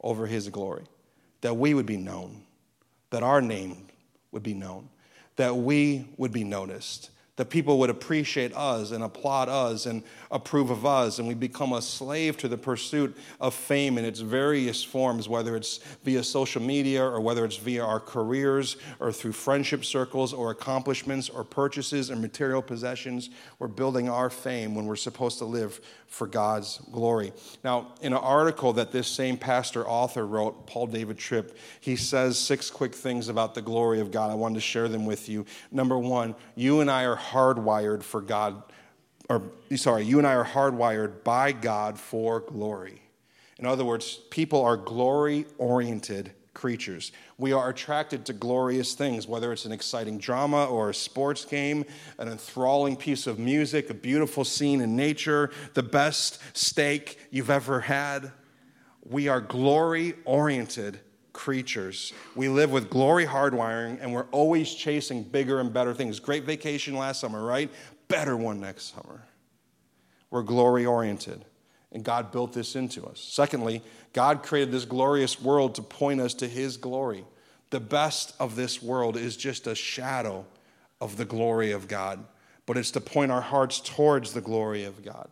over 0.00 0.28
his 0.28 0.48
glory, 0.48 0.84
that 1.40 1.54
we 1.54 1.74
would 1.74 1.86
be 1.86 1.96
known, 1.96 2.42
that 3.10 3.24
our 3.24 3.42
name 3.42 3.88
would 4.30 4.44
be 4.44 4.54
known, 4.54 4.88
that 5.34 5.56
we 5.56 6.06
would 6.16 6.30
be 6.30 6.44
noticed 6.44 7.10
that 7.40 7.48
people 7.48 7.78
would 7.78 7.88
appreciate 7.88 8.54
us 8.54 8.90
and 8.90 9.02
applaud 9.02 9.48
us 9.48 9.86
and 9.86 10.02
approve 10.30 10.68
of 10.68 10.84
us, 10.84 11.18
and 11.18 11.26
we 11.26 11.32
become 11.32 11.72
a 11.72 11.80
slave 11.80 12.36
to 12.36 12.48
the 12.48 12.58
pursuit 12.58 13.16
of 13.40 13.54
fame 13.54 13.96
in 13.96 14.04
its 14.04 14.20
various 14.20 14.84
forms, 14.84 15.26
whether 15.26 15.56
it's 15.56 15.78
via 16.04 16.22
social 16.22 16.60
media 16.60 17.02
or 17.02 17.18
whether 17.18 17.46
it's 17.46 17.56
via 17.56 17.82
our 17.82 17.98
careers 17.98 18.76
or 18.98 19.10
through 19.10 19.32
friendship 19.32 19.86
circles 19.86 20.34
or 20.34 20.50
accomplishments 20.50 21.30
or 21.30 21.42
purchases 21.42 22.10
and 22.10 22.20
material 22.20 22.60
possessions. 22.60 23.30
We're 23.58 23.68
building 23.68 24.10
our 24.10 24.28
fame 24.28 24.74
when 24.74 24.84
we're 24.84 24.96
supposed 24.96 25.38
to 25.38 25.46
live 25.46 25.80
for 26.10 26.26
God's 26.26 26.78
glory. 26.90 27.32
Now, 27.62 27.94
in 28.02 28.12
an 28.12 28.18
article 28.18 28.72
that 28.74 28.90
this 28.90 29.06
same 29.06 29.36
pastor 29.36 29.86
author 29.86 30.26
wrote, 30.26 30.66
Paul 30.66 30.88
David 30.88 31.16
Tripp, 31.16 31.56
he 31.78 31.94
says 31.94 32.36
six 32.36 32.68
quick 32.68 32.94
things 32.94 33.28
about 33.28 33.54
the 33.54 33.62
glory 33.62 34.00
of 34.00 34.10
God. 34.10 34.30
I 34.30 34.34
wanted 34.34 34.56
to 34.56 34.60
share 34.60 34.88
them 34.88 35.06
with 35.06 35.28
you. 35.28 35.46
Number 35.70 35.96
one, 35.96 36.34
you 36.56 36.80
and 36.80 36.90
I 36.90 37.04
are 37.04 37.14
hardwired 37.30 38.02
for 38.02 38.20
God, 38.20 38.62
or 39.28 39.42
sorry, 39.76 40.04
you 40.04 40.18
and 40.18 40.26
I 40.26 40.34
are 40.34 40.44
hardwired 40.44 41.24
by 41.24 41.52
God 41.52 41.98
for 41.98 42.40
glory. 42.40 43.02
In 43.58 43.66
other 43.66 43.84
words, 43.84 44.20
people 44.30 44.62
are 44.62 44.76
glory 44.76 45.46
oriented 45.58 46.32
creatures. 46.54 47.12
We 47.38 47.52
are 47.52 47.70
attracted 47.70 48.26
to 48.26 48.32
glorious 48.32 48.94
things, 48.94 49.26
whether 49.26 49.52
it's 49.52 49.64
an 49.64 49.72
exciting 49.72 50.18
drama 50.18 50.66
or 50.66 50.90
a 50.90 50.94
sports 50.94 51.44
game, 51.44 51.84
an 52.18 52.28
enthralling 52.28 52.96
piece 52.96 53.26
of 53.26 53.38
music, 53.38 53.90
a 53.90 53.94
beautiful 53.94 54.44
scene 54.44 54.80
in 54.80 54.96
nature, 54.96 55.50
the 55.74 55.82
best 55.82 56.40
steak 56.56 57.18
you've 57.30 57.50
ever 57.50 57.80
had. 57.80 58.32
We 59.04 59.28
are 59.28 59.40
glory 59.40 60.14
oriented 60.24 61.00
creatures. 61.32 62.12
We 62.34 62.48
live 62.48 62.70
with 62.70 62.90
glory 62.90 63.26
hardwiring 63.26 63.98
and 64.00 64.12
we're 64.12 64.26
always 64.30 64.74
chasing 64.74 65.22
bigger 65.22 65.60
and 65.60 65.72
better 65.72 65.94
things. 65.94 66.20
Great 66.20 66.44
vacation 66.44 66.96
last 66.96 67.20
summer, 67.20 67.44
right? 67.44 67.70
Better 68.08 68.36
one 68.36 68.60
next 68.60 68.94
summer. 68.94 69.22
We're 70.30 70.42
glory 70.42 70.86
oriented. 70.86 71.44
And 71.92 72.04
God 72.04 72.30
built 72.30 72.52
this 72.52 72.76
into 72.76 73.04
us. 73.06 73.20
Secondly, 73.20 73.82
God 74.12 74.42
created 74.42 74.72
this 74.72 74.84
glorious 74.84 75.40
world 75.40 75.74
to 75.74 75.82
point 75.82 76.20
us 76.20 76.34
to 76.34 76.48
His 76.48 76.76
glory. 76.76 77.24
The 77.70 77.80
best 77.80 78.34
of 78.38 78.56
this 78.56 78.82
world 78.82 79.16
is 79.16 79.36
just 79.36 79.66
a 79.66 79.74
shadow 79.74 80.46
of 81.00 81.16
the 81.16 81.24
glory 81.24 81.72
of 81.72 81.88
God, 81.88 82.24
but 82.66 82.76
it's 82.76 82.90
to 82.92 83.00
point 83.00 83.32
our 83.32 83.40
hearts 83.40 83.80
towards 83.80 84.32
the 84.32 84.40
glory 84.40 84.84
of 84.84 85.04
God. 85.04 85.30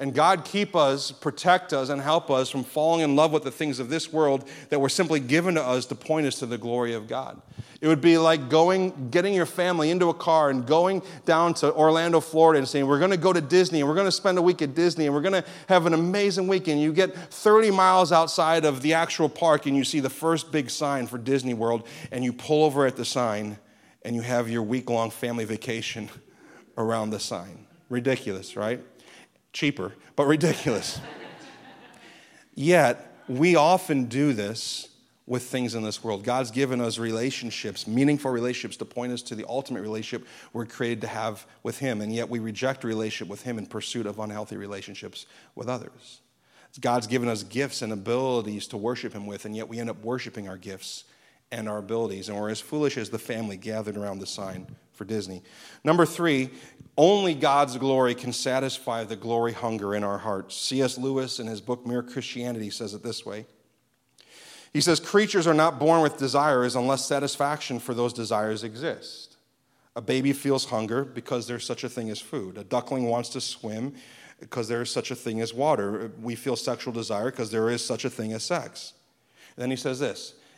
And 0.00 0.14
God 0.14 0.46
keep 0.46 0.74
us, 0.74 1.12
protect 1.12 1.74
us, 1.74 1.90
and 1.90 2.00
help 2.00 2.30
us 2.30 2.48
from 2.48 2.64
falling 2.64 3.02
in 3.02 3.16
love 3.16 3.32
with 3.32 3.44
the 3.44 3.50
things 3.50 3.78
of 3.78 3.90
this 3.90 4.10
world 4.10 4.48
that 4.70 4.80
were 4.80 4.88
simply 4.88 5.20
given 5.20 5.56
to 5.56 5.62
us 5.62 5.84
to 5.86 5.94
point 5.94 6.26
us 6.26 6.38
to 6.38 6.46
the 6.46 6.56
glory 6.56 6.94
of 6.94 7.06
God. 7.06 7.40
It 7.82 7.86
would 7.86 8.00
be 8.00 8.16
like 8.16 8.48
going, 8.48 9.10
getting 9.10 9.34
your 9.34 9.44
family 9.44 9.90
into 9.90 10.08
a 10.08 10.14
car 10.14 10.48
and 10.48 10.66
going 10.66 11.02
down 11.26 11.52
to 11.54 11.74
Orlando, 11.74 12.20
Florida, 12.20 12.58
and 12.58 12.66
saying, 12.66 12.86
We're 12.86 12.98
going 12.98 13.10
to 13.10 13.18
go 13.18 13.34
to 13.34 13.42
Disney 13.42 13.80
and 13.80 13.88
we're 13.88 13.94
going 13.94 14.06
to 14.06 14.12
spend 14.12 14.38
a 14.38 14.42
week 14.42 14.62
at 14.62 14.74
Disney 14.74 15.04
and 15.04 15.14
we're 15.14 15.20
going 15.20 15.42
to 15.42 15.44
have 15.68 15.84
an 15.84 15.92
amazing 15.92 16.48
weekend. 16.48 16.80
You 16.80 16.94
get 16.94 17.14
30 17.14 17.70
miles 17.70 18.10
outside 18.10 18.64
of 18.64 18.80
the 18.80 18.94
actual 18.94 19.28
park 19.28 19.66
and 19.66 19.76
you 19.76 19.84
see 19.84 20.00
the 20.00 20.08
first 20.08 20.50
big 20.50 20.70
sign 20.70 21.08
for 21.08 21.18
Disney 21.18 21.52
World, 21.52 21.86
and 22.10 22.24
you 22.24 22.32
pull 22.32 22.64
over 22.64 22.86
at 22.86 22.96
the 22.96 23.04
sign 23.04 23.58
and 24.02 24.16
you 24.16 24.22
have 24.22 24.48
your 24.48 24.62
week 24.62 24.88
long 24.88 25.10
family 25.10 25.44
vacation 25.44 26.08
around 26.78 27.10
the 27.10 27.20
sign. 27.20 27.66
Ridiculous, 27.90 28.56
right? 28.56 28.80
Cheaper, 29.52 29.92
but 30.16 30.26
ridiculous. 30.26 31.00
Yet, 32.54 33.06
we 33.28 33.56
often 33.56 34.06
do 34.06 34.32
this 34.32 34.88
with 35.26 35.44
things 35.44 35.76
in 35.76 35.84
this 35.84 36.02
world. 36.02 36.24
God's 36.24 36.50
given 36.50 36.80
us 36.80 36.98
relationships, 36.98 37.86
meaningful 37.86 38.32
relationships, 38.32 38.76
to 38.78 38.84
point 38.84 39.12
us 39.12 39.22
to 39.22 39.36
the 39.36 39.46
ultimate 39.48 39.82
relationship 39.82 40.26
we're 40.52 40.66
created 40.66 41.00
to 41.02 41.06
have 41.06 41.46
with 41.62 41.78
Him, 41.78 42.00
and 42.00 42.12
yet 42.12 42.28
we 42.28 42.40
reject 42.40 42.82
relationship 42.82 43.28
with 43.28 43.42
Him 43.42 43.56
in 43.56 43.66
pursuit 43.66 44.06
of 44.06 44.18
unhealthy 44.18 44.56
relationships 44.56 45.26
with 45.54 45.68
others. 45.68 46.20
God's 46.80 47.06
given 47.06 47.28
us 47.28 47.42
gifts 47.42 47.82
and 47.82 47.92
abilities 47.92 48.66
to 48.68 48.76
worship 48.76 49.12
Him 49.12 49.26
with, 49.26 49.44
and 49.44 49.54
yet 49.54 49.68
we 49.68 49.78
end 49.78 49.90
up 49.90 50.02
worshiping 50.02 50.48
our 50.48 50.56
gifts 50.56 51.04
and 51.52 51.68
our 51.68 51.78
abilities, 51.78 52.28
and 52.28 52.38
we're 52.38 52.50
as 52.50 52.60
foolish 52.60 52.96
as 52.96 53.10
the 53.10 53.18
family 53.18 53.56
gathered 53.56 53.96
around 53.96 54.18
the 54.18 54.26
sign 54.26 54.66
for 54.92 55.04
Disney. 55.04 55.42
Number 55.82 56.06
three, 56.06 56.50
only 56.96 57.34
God's 57.34 57.76
glory 57.76 58.14
can 58.14 58.32
satisfy 58.32 59.04
the 59.04 59.16
glory 59.16 59.52
hunger 59.52 59.94
in 59.94 60.04
our 60.04 60.18
hearts. 60.18 60.56
C.S. 60.56 60.98
Lewis, 60.98 61.40
in 61.40 61.46
his 61.46 61.60
book 61.60 61.86
Mere 61.86 62.02
Christianity, 62.02 62.70
says 62.70 62.94
it 62.94 63.02
this 63.02 63.24
way. 63.24 63.46
He 64.72 64.80
says, 64.80 65.00
Creatures 65.00 65.46
are 65.46 65.54
not 65.54 65.78
born 65.78 66.02
with 66.02 66.18
desires 66.18 66.76
unless 66.76 67.06
satisfaction 67.06 67.80
for 67.80 67.94
those 67.94 68.12
desires 68.12 68.62
exist. 68.62 69.36
A 69.96 70.00
baby 70.00 70.32
feels 70.32 70.66
hunger 70.66 71.04
because 71.04 71.48
there's 71.48 71.66
such 71.66 71.82
a 71.82 71.88
thing 71.88 72.10
as 72.10 72.20
food. 72.20 72.58
A 72.58 72.64
duckling 72.64 73.06
wants 73.06 73.30
to 73.30 73.40
swim 73.40 73.94
because 74.38 74.68
there 74.68 74.82
is 74.82 74.90
such 74.90 75.10
a 75.10 75.16
thing 75.16 75.40
as 75.40 75.52
water. 75.52 76.12
We 76.20 76.36
feel 76.36 76.56
sexual 76.56 76.92
desire 76.92 77.30
because 77.30 77.50
there 77.50 77.70
is 77.70 77.84
such 77.84 78.04
a 78.04 78.10
thing 78.10 78.32
as 78.32 78.44
sex. 78.44 78.92
And 79.56 79.62
then 79.62 79.70
he 79.70 79.76
says 79.76 79.98
this 79.98 80.34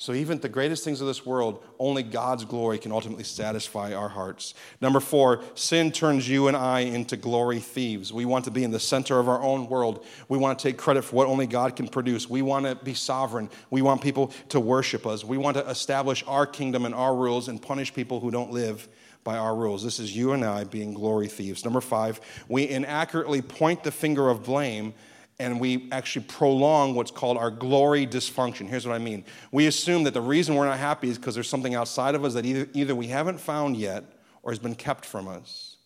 So, 0.00 0.14
even 0.14 0.38
the 0.38 0.48
greatest 0.48 0.82
things 0.82 1.02
of 1.02 1.06
this 1.06 1.26
world, 1.26 1.62
only 1.78 2.02
God's 2.02 2.46
glory 2.46 2.78
can 2.78 2.90
ultimately 2.90 3.22
satisfy 3.22 3.92
our 3.92 4.08
hearts. 4.08 4.54
Number 4.80 4.98
four, 4.98 5.42
sin 5.54 5.92
turns 5.92 6.26
you 6.26 6.48
and 6.48 6.56
I 6.56 6.80
into 6.80 7.18
glory 7.18 7.58
thieves. 7.60 8.10
We 8.10 8.24
want 8.24 8.46
to 8.46 8.50
be 8.50 8.64
in 8.64 8.70
the 8.70 8.80
center 8.80 9.18
of 9.18 9.28
our 9.28 9.42
own 9.42 9.68
world. 9.68 10.06
We 10.30 10.38
want 10.38 10.58
to 10.58 10.62
take 10.62 10.78
credit 10.78 11.02
for 11.02 11.16
what 11.16 11.26
only 11.26 11.46
God 11.46 11.76
can 11.76 11.86
produce. 11.86 12.30
We 12.30 12.40
want 12.40 12.64
to 12.64 12.76
be 12.76 12.94
sovereign. 12.94 13.50
We 13.68 13.82
want 13.82 14.00
people 14.00 14.32
to 14.48 14.58
worship 14.58 15.06
us. 15.06 15.22
We 15.22 15.36
want 15.36 15.58
to 15.58 15.68
establish 15.68 16.24
our 16.26 16.46
kingdom 16.46 16.86
and 16.86 16.94
our 16.94 17.14
rules 17.14 17.48
and 17.48 17.60
punish 17.60 17.92
people 17.92 18.20
who 18.20 18.30
don't 18.30 18.52
live 18.52 18.88
by 19.22 19.36
our 19.36 19.54
rules. 19.54 19.84
This 19.84 20.00
is 20.00 20.16
you 20.16 20.32
and 20.32 20.46
I 20.46 20.64
being 20.64 20.94
glory 20.94 21.28
thieves. 21.28 21.62
Number 21.62 21.82
five, 21.82 22.22
we 22.48 22.66
inaccurately 22.66 23.42
point 23.42 23.84
the 23.84 23.92
finger 23.92 24.30
of 24.30 24.44
blame 24.44 24.94
and 25.40 25.58
we 25.58 25.88
actually 25.90 26.26
prolong 26.26 26.94
what's 26.94 27.10
called 27.10 27.38
our 27.38 27.50
glory 27.50 28.06
dysfunction. 28.06 28.68
Here's 28.68 28.86
what 28.86 28.94
I 28.94 28.98
mean 28.98 29.24
we 29.50 29.66
assume 29.66 30.04
that 30.04 30.12
the 30.12 30.20
reason 30.20 30.54
we're 30.54 30.66
not 30.66 30.78
happy 30.78 31.08
is 31.08 31.16
because 31.16 31.34
there's 31.34 31.48
something 31.48 31.74
outside 31.74 32.14
of 32.14 32.24
us 32.24 32.34
that 32.34 32.44
either, 32.44 32.68
either 32.74 32.94
we 32.94 33.06
haven't 33.06 33.40
found 33.40 33.76
yet 33.76 34.04
or 34.42 34.52
has 34.52 34.58
been 34.58 34.74
kept 34.74 35.04
from 35.04 35.26
us, 35.26 35.78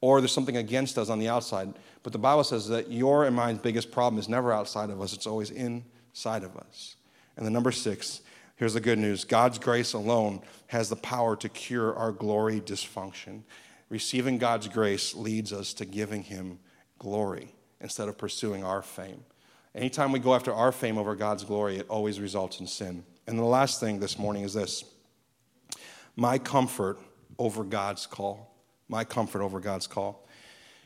or 0.00 0.20
there's 0.20 0.32
something 0.32 0.56
against 0.56 0.96
us 0.96 1.10
on 1.10 1.18
the 1.18 1.28
outside. 1.28 1.74
But 2.02 2.12
the 2.12 2.18
Bible 2.18 2.44
says 2.44 2.66
that 2.68 2.90
your 2.90 3.24
and 3.26 3.36
mine's 3.36 3.58
biggest 3.58 3.92
problem 3.92 4.18
is 4.18 4.28
never 4.28 4.52
outside 4.52 4.88
of 4.88 5.00
us, 5.02 5.12
it's 5.12 5.26
always 5.26 5.50
inside 5.50 6.42
of 6.42 6.56
us. 6.56 6.96
And 7.36 7.44
the 7.44 7.50
number 7.50 7.72
six, 7.72 8.22
here's 8.56 8.74
the 8.74 8.80
good 8.80 8.98
news 8.98 9.24
God's 9.24 9.58
grace 9.58 9.92
alone 9.92 10.40
has 10.68 10.88
the 10.88 10.96
power 10.96 11.36
to 11.36 11.48
cure 11.50 11.94
our 11.94 12.10
glory 12.10 12.58
dysfunction. 12.58 13.42
Receiving 13.90 14.38
God's 14.38 14.66
grace 14.66 15.14
leads 15.14 15.52
us 15.52 15.74
to 15.74 15.84
giving 15.84 16.22
Him 16.22 16.58
glory 16.98 17.53
instead 17.80 18.08
of 18.08 18.18
pursuing 18.18 18.64
our 18.64 18.82
fame. 18.82 19.22
Anytime 19.74 20.12
we 20.12 20.20
go 20.20 20.34
after 20.34 20.52
our 20.52 20.72
fame 20.72 20.98
over 20.98 21.16
God's 21.16 21.44
glory, 21.44 21.78
it 21.78 21.86
always 21.88 22.20
results 22.20 22.60
in 22.60 22.66
sin. 22.66 23.04
And 23.26 23.38
the 23.38 23.44
last 23.44 23.80
thing 23.80 23.98
this 23.98 24.18
morning 24.18 24.44
is 24.44 24.54
this 24.54 24.84
my 26.16 26.38
comfort 26.38 26.98
over 27.38 27.64
God's 27.64 28.06
call. 28.06 28.54
My 28.88 29.02
comfort 29.02 29.42
over 29.42 29.60
God's 29.60 29.86
call. 29.86 30.28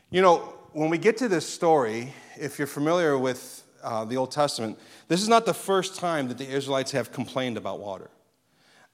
You 0.09 0.21
know, 0.21 0.37
when 0.71 0.89
we 0.89 0.97
get 0.97 1.17
to 1.17 1.27
this 1.27 1.47
story, 1.47 2.13
if 2.39 2.57
you're 2.57 2.67
familiar 2.67 3.17
with 3.17 3.63
uh, 3.83 4.05
the 4.05 4.17
Old 4.17 4.31
Testament, 4.31 4.79
this 5.07 5.21
is 5.21 5.27
not 5.27 5.45
the 5.45 5.53
first 5.53 5.95
time 5.95 6.27
that 6.29 6.37
the 6.37 6.49
Israelites 6.49 6.91
have 6.91 7.11
complained 7.11 7.57
about 7.57 7.79
water. 7.79 8.09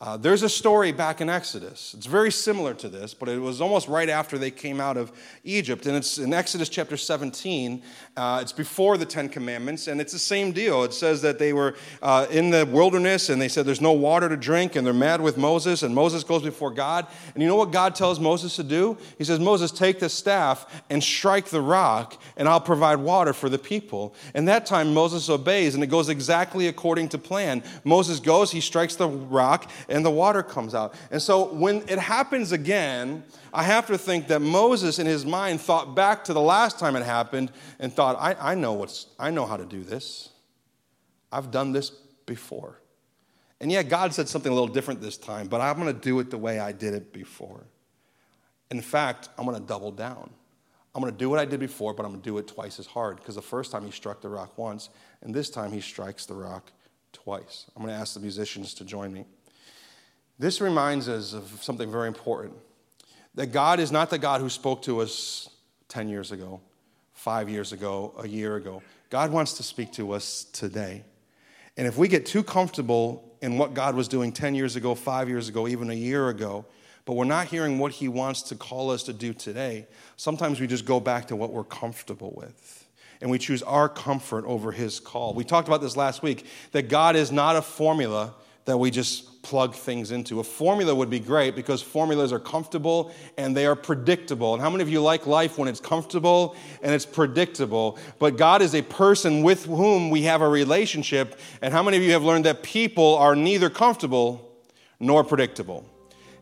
Uh, 0.01 0.17
there's 0.17 0.43
a 0.43 0.49
story 0.49 0.91
back 0.91 1.21
in 1.21 1.29
Exodus. 1.29 1.95
It's 1.97 2.05
very 2.05 2.29
similar 2.29 2.73
to 2.73 2.89
this, 2.89 3.13
but 3.13 3.29
it 3.29 3.39
was 3.39 3.61
almost 3.61 3.87
right 3.87 4.09
after 4.09 4.37
they 4.37 4.51
came 4.51 4.81
out 4.81 4.97
of 4.97 5.09
Egypt. 5.45 5.85
And 5.85 5.95
it's 5.95 6.17
in 6.17 6.33
Exodus 6.33 6.67
chapter 6.67 6.97
17. 6.97 7.81
Uh, 8.17 8.39
it's 8.41 8.51
before 8.51 8.97
the 8.97 9.05
Ten 9.05 9.29
Commandments, 9.29 9.87
and 9.87 10.01
it's 10.01 10.11
the 10.11 10.19
same 10.19 10.51
deal. 10.51 10.83
It 10.83 10.93
says 10.93 11.21
that 11.21 11.39
they 11.39 11.53
were 11.53 11.75
uh, 12.01 12.27
in 12.29 12.49
the 12.49 12.65
wilderness 12.65 13.29
and 13.29 13.41
they 13.41 13.47
said 13.47 13.65
there's 13.65 13.79
no 13.79 13.93
water 13.93 14.27
to 14.27 14.35
drink, 14.35 14.75
and 14.75 14.85
they're 14.85 14.93
mad 14.93 15.21
with 15.21 15.37
Moses. 15.37 15.81
And 15.81 15.95
Moses 15.95 16.25
goes 16.25 16.43
before 16.43 16.71
God. 16.71 17.07
And 17.33 17.41
you 17.41 17.47
know 17.47 17.55
what 17.55 17.71
God 17.71 17.95
tells 17.95 18.19
Moses 18.19 18.57
to 18.57 18.63
do? 18.63 18.97
He 19.17 19.23
says, 19.23 19.39
Moses, 19.39 19.71
take 19.71 19.99
the 20.01 20.09
staff 20.09 20.83
and 20.89 21.01
strike 21.01 21.45
the 21.45 21.61
rock, 21.61 22.21
and 22.35 22.49
I'll 22.49 22.59
provide 22.59 22.97
water 22.97 23.31
for 23.31 23.47
the 23.47 23.59
people. 23.59 24.13
And 24.33 24.45
that 24.49 24.65
time 24.65 24.93
Moses 24.93 25.29
obeys, 25.29 25.73
and 25.73 25.81
it 25.85 25.87
goes 25.87 26.09
exactly 26.09 26.67
according 26.67 27.07
to 27.09 27.17
plan. 27.17 27.63
Moses 27.85 28.19
goes, 28.19 28.51
he 28.51 28.59
strikes 28.59 28.97
the 28.97 29.07
rock 29.07 29.71
and 29.89 30.05
the 30.05 30.11
water 30.11 30.43
comes 30.43 30.75
out. 30.75 30.93
And 31.11 31.21
so 31.21 31.53
when 31.53 31.77
it 31.87 31.99
happens 31.99 32.51
again, 32.51 33.23
I 33.53 33.63
have 33.63 33.87
to 33.87 33.97
think 33.97 34.27
that 34.27 34.41
Moses 34.41 34.99
in 34.99 35.05
his 35.05 35.25
mind 35.25 35.61
thought 35.61 35.95
back 35.95 36.23
to 36.25 36.33
the 36.33 36.41
last 36.41 36.79
time 36.79 36.95
it 36.95 37.03
happened 37.03 37.51
and 37.79 37.91
thought, 37.93 38.17
I, 38.19 38.51
I 38.51 38.55
know 38.55 38.73
what's 38.73 39.07
I 39.19 39.31
know 39.31 39.45
how 39.45 39.57
to 39.57 39.65
do 39.65 39.83
this. 39.83 40.29
I've 41.31 41.51
done 41.51 41.71
this 41.71 41.89
before. 42.25 42.81
And 43.61 43.71
yet 43.71 43.89
God 43.89 44.13
said 44.13 44.27
something 44.27 44.51
a 44.51 44.55
little 44.55 44.73
different 44.73 45.01
this 45.01 45.17
time, 45.17 45.47
but 45.47 45.61
I'm 45.61 45.77
gonna 45.77 45.93
do 45.93 46.19
it 46.19 46.29
the 46.29 46.37
way 46.37 46.59
I 46.59 46.71
did 46.71 46.93
it 46.93 47.13
before. 47.13 47.65
In 48.71 48.81
fact, 48.81 49.29
I'm 49.37 49.45
gonna 49.45 49.59
double 49.59 49.91
down. 49.91 50.29
I'm 50.95 51.01
going 51.01 51.11
to 51.11 51.19
do 51.19 51.29
what 51.29 51.39
I 51.39 51.45
did 51.45 51.59
before, 51.59 51.93
but 51.93 52.05
I'm 52.05 52.11
going 52.11 52.21
to 52.21 52.29
do 52.29 52.37
it 52.37 52.47
twice 52.47 52.79
as 52.79 52.85
hard 52.85 53.17
because 53.17 53.35
the 53.35 53.41
first 53.41 53.69
time 53.69 53.83
he 53.83 53.91
struck 53.91 54.21
the 54.21 54.29
rock 54.29 54.57
once, 54.57 54.89
and 55.21 55.35
this 55.35 55.49
time 55.49 55.73
he 55.73 55.81
strikes 55.81 56.25
the 56.25 56.33
rock 56.33 56.71
twice. 57.11 57.65
I'm 57.75 57.83
going 57.83 57.93
to 57.93 57.99
ask 57.99 58.13
the 58.13 58.21
musicians 58.21 58.73
to 58.75 58.85
join 58.85 59.11
me. 59.11 59.25
This 60.37 60.59
reminds 60.59 61.07
us 61.07 61.33
of 61.33 61.63
something 61.63 61.89
very 61.89 62.07
important 62.07 62.53
that 63.35 63.47
God 63.47 63.79
is 63.79 63.91
not 63.91 64.09
the 64.09 64.17
God 64.17 64.41
who 64.41 64.49
spoke 64.49 64.81
to 64.83 65.01
us 65.01 65.49
10 65.89 66.09
years 66.09 66.31
ago, 66.31 66.61
five 67.13 67.49
years 67.49 67.73
ago, 67.73 68.13
a 68.17 68.27
year 68.27 68.55
ago. 68.55 68.81
God 69.09 69.31
wants 69.31 69.53
to 69.53 69.63
speak 69.63 69.91
to 69.93 70.11
us 70.11 70.45
today. 70.51 71.03
And 71.77 71.85
if 71.85 71.97
we 71.97 72.07
get 72.07 72.25
too 72.25 72.43
comfortable 72.43 73.37
in 73.41 73.57
what 73.57 73.73
God 73.73 73.95
was 73.95 74.07
doing 74.07 74.31
10 74.31 74.55
years 74.55 74.75
ago, 74.75 74.95
five 74.95 75.29
years 75.29 75.49
ago, 75.49 75.67
even 75.67 75.89
a 75.89 75.93
year 75.93 76.29
ago, 76.29 76.65
but 77.05 77.13
we're 77.13 77.25
not 77.25 77.47
hearing 77.47 77.77
what 77.77 77.91
He 77.91 78.07
wants 78.07 78.41
to 78.43 78.55
call 78.55 78.89
us 78.89 79.03
to 79.03 79.13
do 79.13 79.33
today, 79.33 79.87
sometimes 80.15 80.59
we 80.59 80.67
just 80.67 80.85
go 80.85 80.99
back 80.99 81.27
to 81.27 81.35
what 81.35 81.51
we're 81.51 81.63
comfortable 81.63 82.33
with. 82.35 82.87
And 83.21 83.29
we 83.29 83.37
choose 83.37 83.63
our 83.63 83.87
comfort 83.87 84.45
over 84.45 84.71
His 84.71 84.99
call. 84.99 85.33
We 85.33 85.43
talked 85.43 85.67
about 85.67 85.81
this 85.81 85.95
last 85.95 86.23
week 86.23 86.45
that 86.71 86.89
God 86.89 87.15
is 87.15 87.31
not 87.31 87.55
a 87.55 87.61
formula 87.61 88.33
that 88.65 88.77
we 88.77 88.91
just 88.91 89.41
plug 89.43 89.75
things 89.75 90.11
into. 90.11 90.39
A 90.39 90.43
formula 90.43 90.93
would 90.93 91.09
be 91.09 91.19
great 91.19 91.55
because 91.55 91.81
formulas 91.81 92.33
are 92.33 92.39
comfortable 92.39 93.13
and 93.37 93.55
they 93.55 93.67
are 93.67 93.75
predictable. 93.75 94.53
And 94.53 94.61
how 94.61 94.71
many 94.71 94.81
of 94.81 94.89
you 94.89 95.01
like 95.01 95.27
life 95.27 95.59
when 95.59 95.67
it's 95.67 95.79
comfortable 95.79 96.55
and 96.81 96.93
it's 96.93 97.05
predictable? 97.05 97.99
But 98.17 98.37
God 98.37 98.63
is 98.63 98.73
a 98.73 98.81
person 98.81 99.43
with 99.43 99.65
whom 99.65 100.09
we 100.09 100.23
have 100.23 100.41
a 100.41 100.49
relationship. 100.49 101.39
And 101.61 101.73
how 101.73 101.83
many 101.83 101.97
of 101.97 102.03
you 102.03 102.11
have 102.13 102.23
learned 102.23 102.45
that 102.45 102.63
people 102.63 103.15
are 103.15 103.35
neither 103.35 103.69
comfortable 103.69 104.51
nor 104.99 105.23
predictable? 105.23 105.85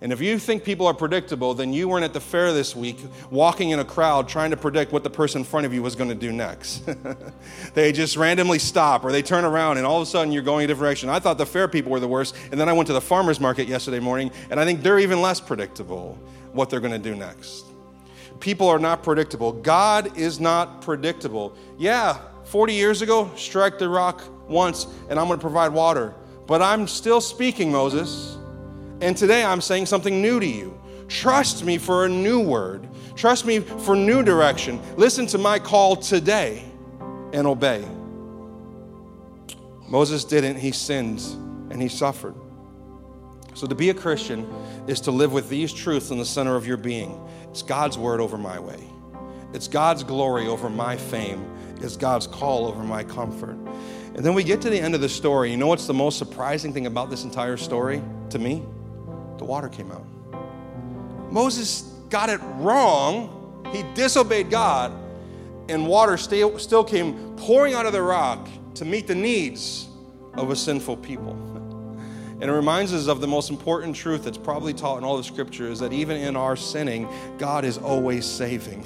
And 0.03 0.11
if 0.11 0.19
you 0.19 0.37
think 0.37 0.65
people 0.65 0.85
are 0.85 0.93
predictable, 0.93 1.53
then 1.53 1.71
you 1.71 1.87
weren't 1.87 2.03
at 2.03 2.11
the 2.11 2.19
fair 2.19 2.51
this 2.51 2.75
week 2.75 2.99
walking 3.31 3.69
in 3.69 3.79
a 3.79 3.85
crowd 3.85 4.27
trying 4.27 4.51
to 4.51 4.57
predict 4.57 4.91
what 4.91 5.01
the 5.01 5.09
person 5.09 5.39
in 5.39 5.45
front 5.45 5.65
of 5.65 5.73
you 5.73 5.81
was 5.81 5.95
going 5.95 6.09
to 6.09 6.15
do 6.15 6.33
next. 6.33 6.89
they 7.73 7.93
just 7.93 8.17
randomly 8.17 8.59
stop 8.59 9.05
or 9.05 9.13
they 9.13 9.21
turn 9.21 9.45
around 9.45 9.77
and 9.77 9.85
all 9.87 10.01
of 10.01 10.03
a 10.03 10.05
sudden 10.05 10.33
you're 10.33 10.43
going 10.43 10.65
a 10.65 10.67
different 10.67 10.87
direction. 10.87 11.07
I 11.07 11.19
thought 11.19 11.37
the 11.37 11.45
fair 11.45 11.69
people 11.69 11.89
were 11.89 12.01
the 12.01 12.07
worst. 12.09 12.35
And 12.51 12.59
then 12.59 12.67
I 12.67 12.73
went 12.73 12.87
to 12.87 12.93
the 12.93 12.99
farmer's 12.99 13.39
market 13.39 13.69
yesterday 13.69 14.01
morning 14.01 14.29
and 14.49 14.59
I 14.59 14.65
think 14.65 14.83
they're 14.83 14.99
even 14.99 15.21
less 15.21 15.39
predictable 15.39 16.19
what 16.51 16.69
they're 16.69 16.81
going 16.81 16.91
to 16.91 16.99
do 16.99 17.15
next. 17.15 17.63
People 18.41 18.67
are 18.67 18.79
not 18.79 19.03
predictable. 19.03 19.53
God 19.53 20.17
is 20.17 20.37
not 20.37 20.81
predictable. 20.81 21.55
Yeah, 21.77 22.19
40 22.43 22.73
years 22.73 23.01
ago, 23.01 23.31
strike 23.37 23.79
the 23.79 23.87
rock 23.87 24.21
once 24.49 24.85
and 25.07 25.17
I'm 25.17 25.27
going 25.27 25.39
to 25.39 25.41
provide 25.41 25.71
water. 25.71 26.13
But 26.45 26.61
I'm 26.61 26.89
still 26.89 27.21
speaking, 27.21 27.71
Moses. 27.71 28.32
And 29.03 29.17
today 29.17 29.43
I'm 29.43 29.59
saying 29.59 29.87
something 29.87 30.21
new 30.21 30.39
to 30.39 30.45
you. 30.45 30.79
Trust 31.09 31.65
me 31.65 31.77
for 31.77 32.05
a 32.05 32.09
new 32.09 32.39
word. 32.39 32.87
Trust 33.17 33.45
me 33.45 33.59
for 33.59 33.97
new 33.97 34.23
direction. 34.23 34.79
Listen 34.95 35.27
to 35.27 35.37
my 35.37 35.59
call 35.59 35.97
today 35.97 36.63
and 37.33 37.45
obey. 37.45 37.85
Moses 39.89 40.23
didn't, 40.23 40.55
he 40.55 40.71
sinned 40.71 41.19
and 41.69 41.81
he 41.81 41.89
suffered. 41.89 42.33
So 43.55 43.67
to 43.67 43.75
be 43.75 43.89
a 43.89 43.93
Christian 43.93 44.49
is 44.87 45.01
to 45.01 45.11
live 45.11 45.33
with 45.33 45.49
these 45.49 45.73
truths 45.73 46.09
in 46.09 46.17
the 46.17 46.25
center 46.25 46.55
of 46.55 46.65
your 46.65 46.77
being. 46.77 47.21
It's 47.49 47.61
God's 47.61 47.97
word 47.97 48.21
over 48.21 48.37
my 48.37 48.57
way. 48.57 48.81
It's 49.53 49.67
God's 49.67 50.05
glory 50.05 50.47
over 50.47 50.69
my 50.69 50.95
fame. 50.95 51.45
It's 51.81 51.97
God's 51.97 52.25
call 52.25 52.67
over 52.67 52.81
my 52.81 53.03
comfort. 53.03 53.57
And 54.15 54.19
then 54.25 54.33
we 54.33 54.45
get 54.45 54.61
to 54.61 54.69
the 54.69 54.79
end 54.79 54.95
of 54.95 55.01
the 55.01 55.09
story. 55.09 55.51
You 55.51 55.57
know 55.57 55.67
what's 55.67 55.87
the 55.87 55.93
most 55.93 56.17
surprising 56.17 56.71
thing 56.71 56.85
about 56.85 57.09
this 57.09 57.25
entire 57.25 57.57
story 57.57 58.01
to 58.29 58.39
me? 58.39 58.63
The 59.43 59.49
water 59.49 59.67
came 59.67 59.91
out. 59.91 60.05
Moses 61.29 61.81
got 62.09 62.29
it 62.29 62.39
wrong. 62.55 63.65
He 63.73 63.83
disobeyed 63.93 64.49
God, 64.49 64.93
and 65.67 65.85
water 65.85 66.15
still, 66.15 66.57
still 66.59 66.83
came 66.83 67.35
pouring 67.35 67.73
out 67.73 67.85
of 67.85 67.91
the 67.91 68.01
rock 68.01 68.47
to 68.75 68.85
meet 68.85 69.05
the 69.05 69.15
needs 69.15 69.89
of 70.35 70.49
a 70.49 70.55
sinful 70.55 70.97
people. 70.97 71.37
And 72.41 72.51
it 72.51 72.55
reminds 72.55 72.93
us 72.93 73.07
of 73.07 73.21
the 73.21 73.27
most 73.27 73.49
important 73.49 73.95
truth 73.95 74.25
that's 74.25 74.39
probably 74.39 74.73
taught 74.73 74.97
in 74.97 75.05
all 75.05 75.15
the 75.15 75.23
scripture 75.23 75.67
is 75.67 75.79
that 75.79 75.93
even 75.93 76.17
in 76.17 76.35
our 76.35 76.57
sinning, 76.57 77.07
God 77.37 77.63
is 77.63 77.77
always 77.77 78.25
saving. 78.25 78.85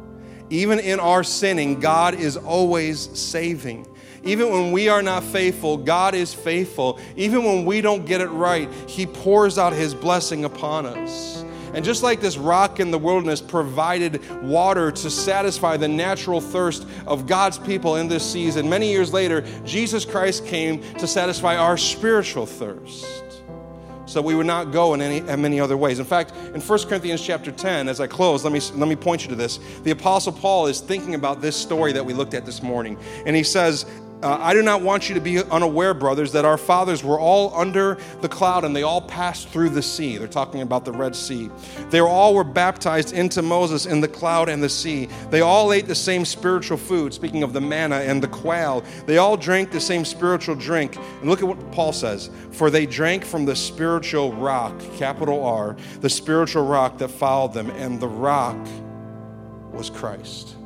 Even 0.48 0.78
in 0.78 1.00
our 1.00 1.22
sinning, 1.22 1.80
God 1.80 2.14
is 2.14 2.38
always 2.38 3.00
saving. 3.18 3.86
Even 4.24 4.50
when 4.50 4.72
we 4.72 4.88
are 4.88 5.02
not 5.02 5.22
faithful, 5.22 5.76
God 5.76 6.14
is 6.14 6.32
faithful. 6.32 6.98
Even 7.16 7.44
when 7.44 7.64
we 7.64 7.80
don't 7.80 8.06
get 8.06 8.20
it 8.20 8.28
right, 8.28 8.70
He 8.88 9.06
pours 9.06 9.58
out 9.58 9.72
His 9.72 9.94
blessing 9.94 10.44
upon 10.44 10.86
us. 10.86 11.44
And 11.74 11.84
just 11.84 12.04
like 12.04 12.20
this 12.20 12.38
rock 12.38 12.78
in 12.78 12.92
the 12.92 12.98
wilderness 12.98 13.40
provided 13.40 14.22
water 14.42 14.92
to 14.92 15.10
satisfy 15.10 15.76
the 15.76 15.88
natural 15.88 16.40
thirst 16.40 16.86
of 17.06 17.26
God's 17.26 17.58
people 17.58 17.96
in 17.96 18.06
this 18.06 18.24
season, 18.30 18.68
many 18.68 18.90
years 18.90 19.12
later, 19.12 19.44
Jesus 19.64 20.04
Christ 20.04 20.46
came 20.46 20.80
to 20.94 21.06
satisfy 21.06 21.56
our 21.56 21.76
spiritual 21.76 22.46
thirst. 22.46 23.24
So 24.06 24.20
we 24.22 24.34
would 24.34 24.46
not 24.46 24.70
go 24.70 24.94
in 24.94 25.00
any 25.00 25.26
in 25.28 25.42
many 25.42 25.58
other 25.58 25.76
ways. 25.76 25.98
In 25.98 26.04
fact, 26.04 26.32
in 26.54 26.60
1 26.60 26.78
Corinthians 26.84 27.22
chapter 27.22 27.50
10, 27.50 27.88
as 27.88 28.00
I 28.00 28.06
close, 28.06 28.44
let 28.44 28.52
me 28.52 28.60
let 28.74 28.88
me 28.88 28.96
point 28.96 29.22
you 29.22 29.28
to 29.30 29.34
this. 29.34 29.58
The 29.82 29.92
apostle 29.92 30.32
Paul 30.32 30.66
is 30.66 30.80
thinking 30.80 31.14
about 31.14 31.40
this 31.40 31.56
story 31.56 31.92
that 31.92 32.04
we 32.04 32.12
looked 32.12 32.34
at 32.34 32.44
this 32.44 32.62
morning. 32.62 32.98
And 33.24 33.34
he 33.34 33.42
says, 33.42 33.86
Uh, 34.24 34.38
I 34.40 34.54
do 34.54 34.62
not 34.62 34.80
want 34.80 35.10
you 35.10 35.14
to 35.16 35.20
be 35.20 35.42
unaware, 35.42 35.92
brothers, 35.92 36.32
that 36.32 36.46
our 36.46 36.56
fathers 36.56 37.04
were 37.04 37.20
all 37.20 37.54
under 37.54 37.98
the 38.22 38.28
cloud 38.28 38.64
and 38.64 38.74
they 38.74 38.82
all 38.82 39.02
passed 39.02 39.50
through 39.50 39.68
the 39.68 39.82
sea. 39.82 40.16
They're 40.16 40.26
talking 40.26 40.62
about 40.62 40.86
the 40.86 40.92
Red 40.92 41.14
Sea. 41.14 41.50
They 41.90 42.00
all 42.00 42.34
were 42.34 42.42
baptized 42.42 43.12
into 43.12 43.42
Moses 43.42 43.84
in 43.84 44.00
the 44.00 44.08
cloud 44.08 44.48
and 44.48 44.62
the 44.62 44.68
sea. 44.70 45.10
They 45.28 45.42
all 45.42 45.74
ate 45.74 45.86
the 45.86 45.94
same 45.94 46.24
spiritual 46.24 46.78
food, 46.78 47.12
speaking 47.12 47.42
of 47.42 47.52
the 47.52 47.60
manna 47.60 47.96
and 47.96 48.22
the 48.22 48.28
quail. 48.28 48.82
They 49.04 49.18
all 49.18 49.36
drank 49.36 49.70
the 49.70 49.80
same 49.80 50.06
spiritual 50.06 50.54
drink. 50.54 50.96
And 50.96 51.28
look 51.28 51.42
at 51.42 51.46
what 51.46 51.70
Paul 51.70 51.92
says 51.92 52.30
For 52.50 52.70
they 52.70 52.86
drank 52.86 53.26
from 53.26 53.44
the 53.44 53.54
spiritual 53.54 54.32
rock, 54.32 54.72
capital 54.96 55.44
R, 55.44 55.76
the 56.00 56.08
spiritual 56.08 56.66
rock 56.66 56.96
that 56.96 57.08
followed 57.08 57.52
them, 57.52 57.68
and 57.72 58.00
the 58.00 58.08
rock 58.08 58.56
was 59.70 59.90
Christ. 59.90 60.56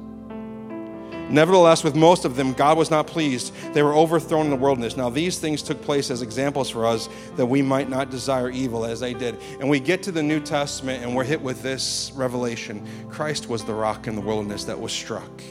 Nevertheless, 1.31 1.85
with 1.85 1.95
most 1.95 2.25
of 2.25 2.37
them, 2.37 2.55
God 2.55 2.79
was 2.79 2.91
not 2.91 3.07
pleased. 3.07 3.53
They 3.75 3.83
were 3.83 3.95
overthrown 3.95 4.47
in 4.47 4.51
the 4.51 4.57
wilderness. 4.57 4.97
Now, 4.97 5.11
these 5.11 5.39
things 5.39 5.63
took 5.63 5.81
place 5.83 6.11
as 6.11 6.23
examples 6.23 6.71
for 6.71 6.87
us 6.87 7.09
that 7.37 7.45
we 7.45 7.61
might 7.61 7.91
not 7.91 8.11
desire 8.11 8.49
evil 8.49 8.85
as 8.85 9.01
they 9.01 9.13
did. 9.13 9.39
And 9.61 9.69
we 9.69 9.79
get 9.79 10.03
to 10.05 10.13
the 10.13 10.23
New 10.23 10.41
Testament 10.41 11.03
and 11.03 11.15
we're 11.15 11.25
hit 11.25 11.41
with 11.41 11.63
this 11.63 12.13
revelation 12.15 12.87
Christ 13.11 13.49
was 13.49 13.65
the 13.65 13.75
rock 13.75 14.07
in 14.07 14.15
the 14.15 14.21
wilderness 14.21 14.65
that 14.65 14.81
was 14.81 14.93
struck. 14.93 15.43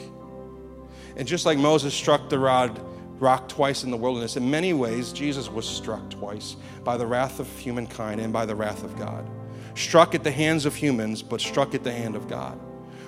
And 1.16 1.26
just 1.26 1.46
like 1.46 1.58
Moses 1.58 1.94
struck 1.94 2.28
the 2.28 2.38
rod, 2.38 2.80
rock 3.20 3.48
twice 3.48 3.84
in 3.84 3.90
the 3.90 3.96
wilderness, 3.96 4.36
in 4.36 4.50
many 4.50 4.72
ways, 4.72 5.12
Jesus 5.12 5.48
was 5.48 5.68
struck 5.68 6.10
twice 6.10 6.56
by 6.82 6.96
the 6.96 7.06
wrath 7.06 7.40
of 7.40 7.48
humankind 7.58 8.20
and 8.20 8.32
by 8.32 8.46
the 8.46 8.54
wrath 8.54 8.82
of 8.82 8.96
God. 8.98 9.28
Struck 9.74 10.14
at 10.14 10.24
the 10.24 10.30
hands 10.30 10.66
of 10.66 10.74
humans, 10.74 11.22
but 11.22 11.40
struck 11.40 11.74
at 11.74 11.84
the 11.84 11.92
hand 11.92 12.16
of 12.16 12.28
God, 12.28 12.54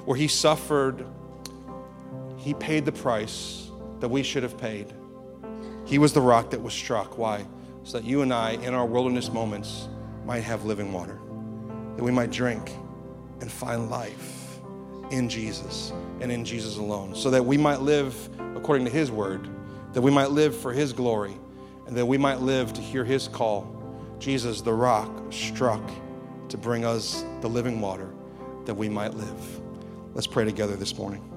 where 0.04 0.16
he 0.16 0.28
suffered 0.28 1.04
he 2.40 2.54
paid 2.54 2.86
the 2.86 2.92
price 2.92 3.70
that 4.00 4.08
we 4.08 4.22
should 4.22 4.42
have 4.42 4.56
paid. 4.56 4.92
He 5.84 5.98
was 5.98 6.12
the 6.12 6.20
rock 6.20 6.50
that 6.50 6.62
was 6.62 6.72
struck. 6.72 7.18
Why? 7.18 7.46
So 7.82 7.98
that 7.98 8.06
you 8.06 8.22
and 8.22 8.32
I, 8.32 8.52
in 8.52 8.74
our 8.74 8.86
wilderness 8.86 9.30
moments, 9.30 9.88
might 10.24 10.40
have 10.40 10.64
living 10.64 10.92
water, 10.92 11.18
that 11.96 12.02
we 12.02 12.10
might 12.10 12.30
drink 12.30 12.70
and 13.40 13.50
find 13.50 13.90
life 13.90 14.58
in 15.10 15.28
Jesus 15.28 15.92
and 16.20 16.30
in 16.30 16.44
Jesus 16.44 16.76
alone, 16.76 17.14
so 17.14 17.30
that 17.30 17.44
we 17.44 17.56
might 17.56 17.80
live 17.80 18.14
according 18.56 18.86
to 18.86 18.90
His 18.90 19.10
word, 19.10 19.48
that 19.92 20.00
we 20.00 20.10
might 20.10 20.30
live 20.30 20.56
for 20.56 20.72
His 20.72 20.92
glory, 20.92 21.36
and 21.86 21.96
that 21.96 22.06
we 22.06 22.16
might 22.16 22.40
live 22.40 22.72
to 22.72 22.80
hear 22.80 23.04
His 23.04 23.28
call. 23.28 23.76
Jesus, 24.18 24.60
the 24.60 24.72
rock, 24.72 25.10
struck 25.30 25.82
to 26.48 26.56
bring 26.56 26.84
us 26.84 27.24
the 27.40 27.48
living 27.48 27.80
water 27.80 28.10
that 28.64 28.74
we 28.74 28.88
might 28.88 29.14
live. 29.14 29.60
Let's 30.14 30.26
pray 30.26 30.44
together 30.44 30.76
this 30.76 30.96
morning. 30.96 31.29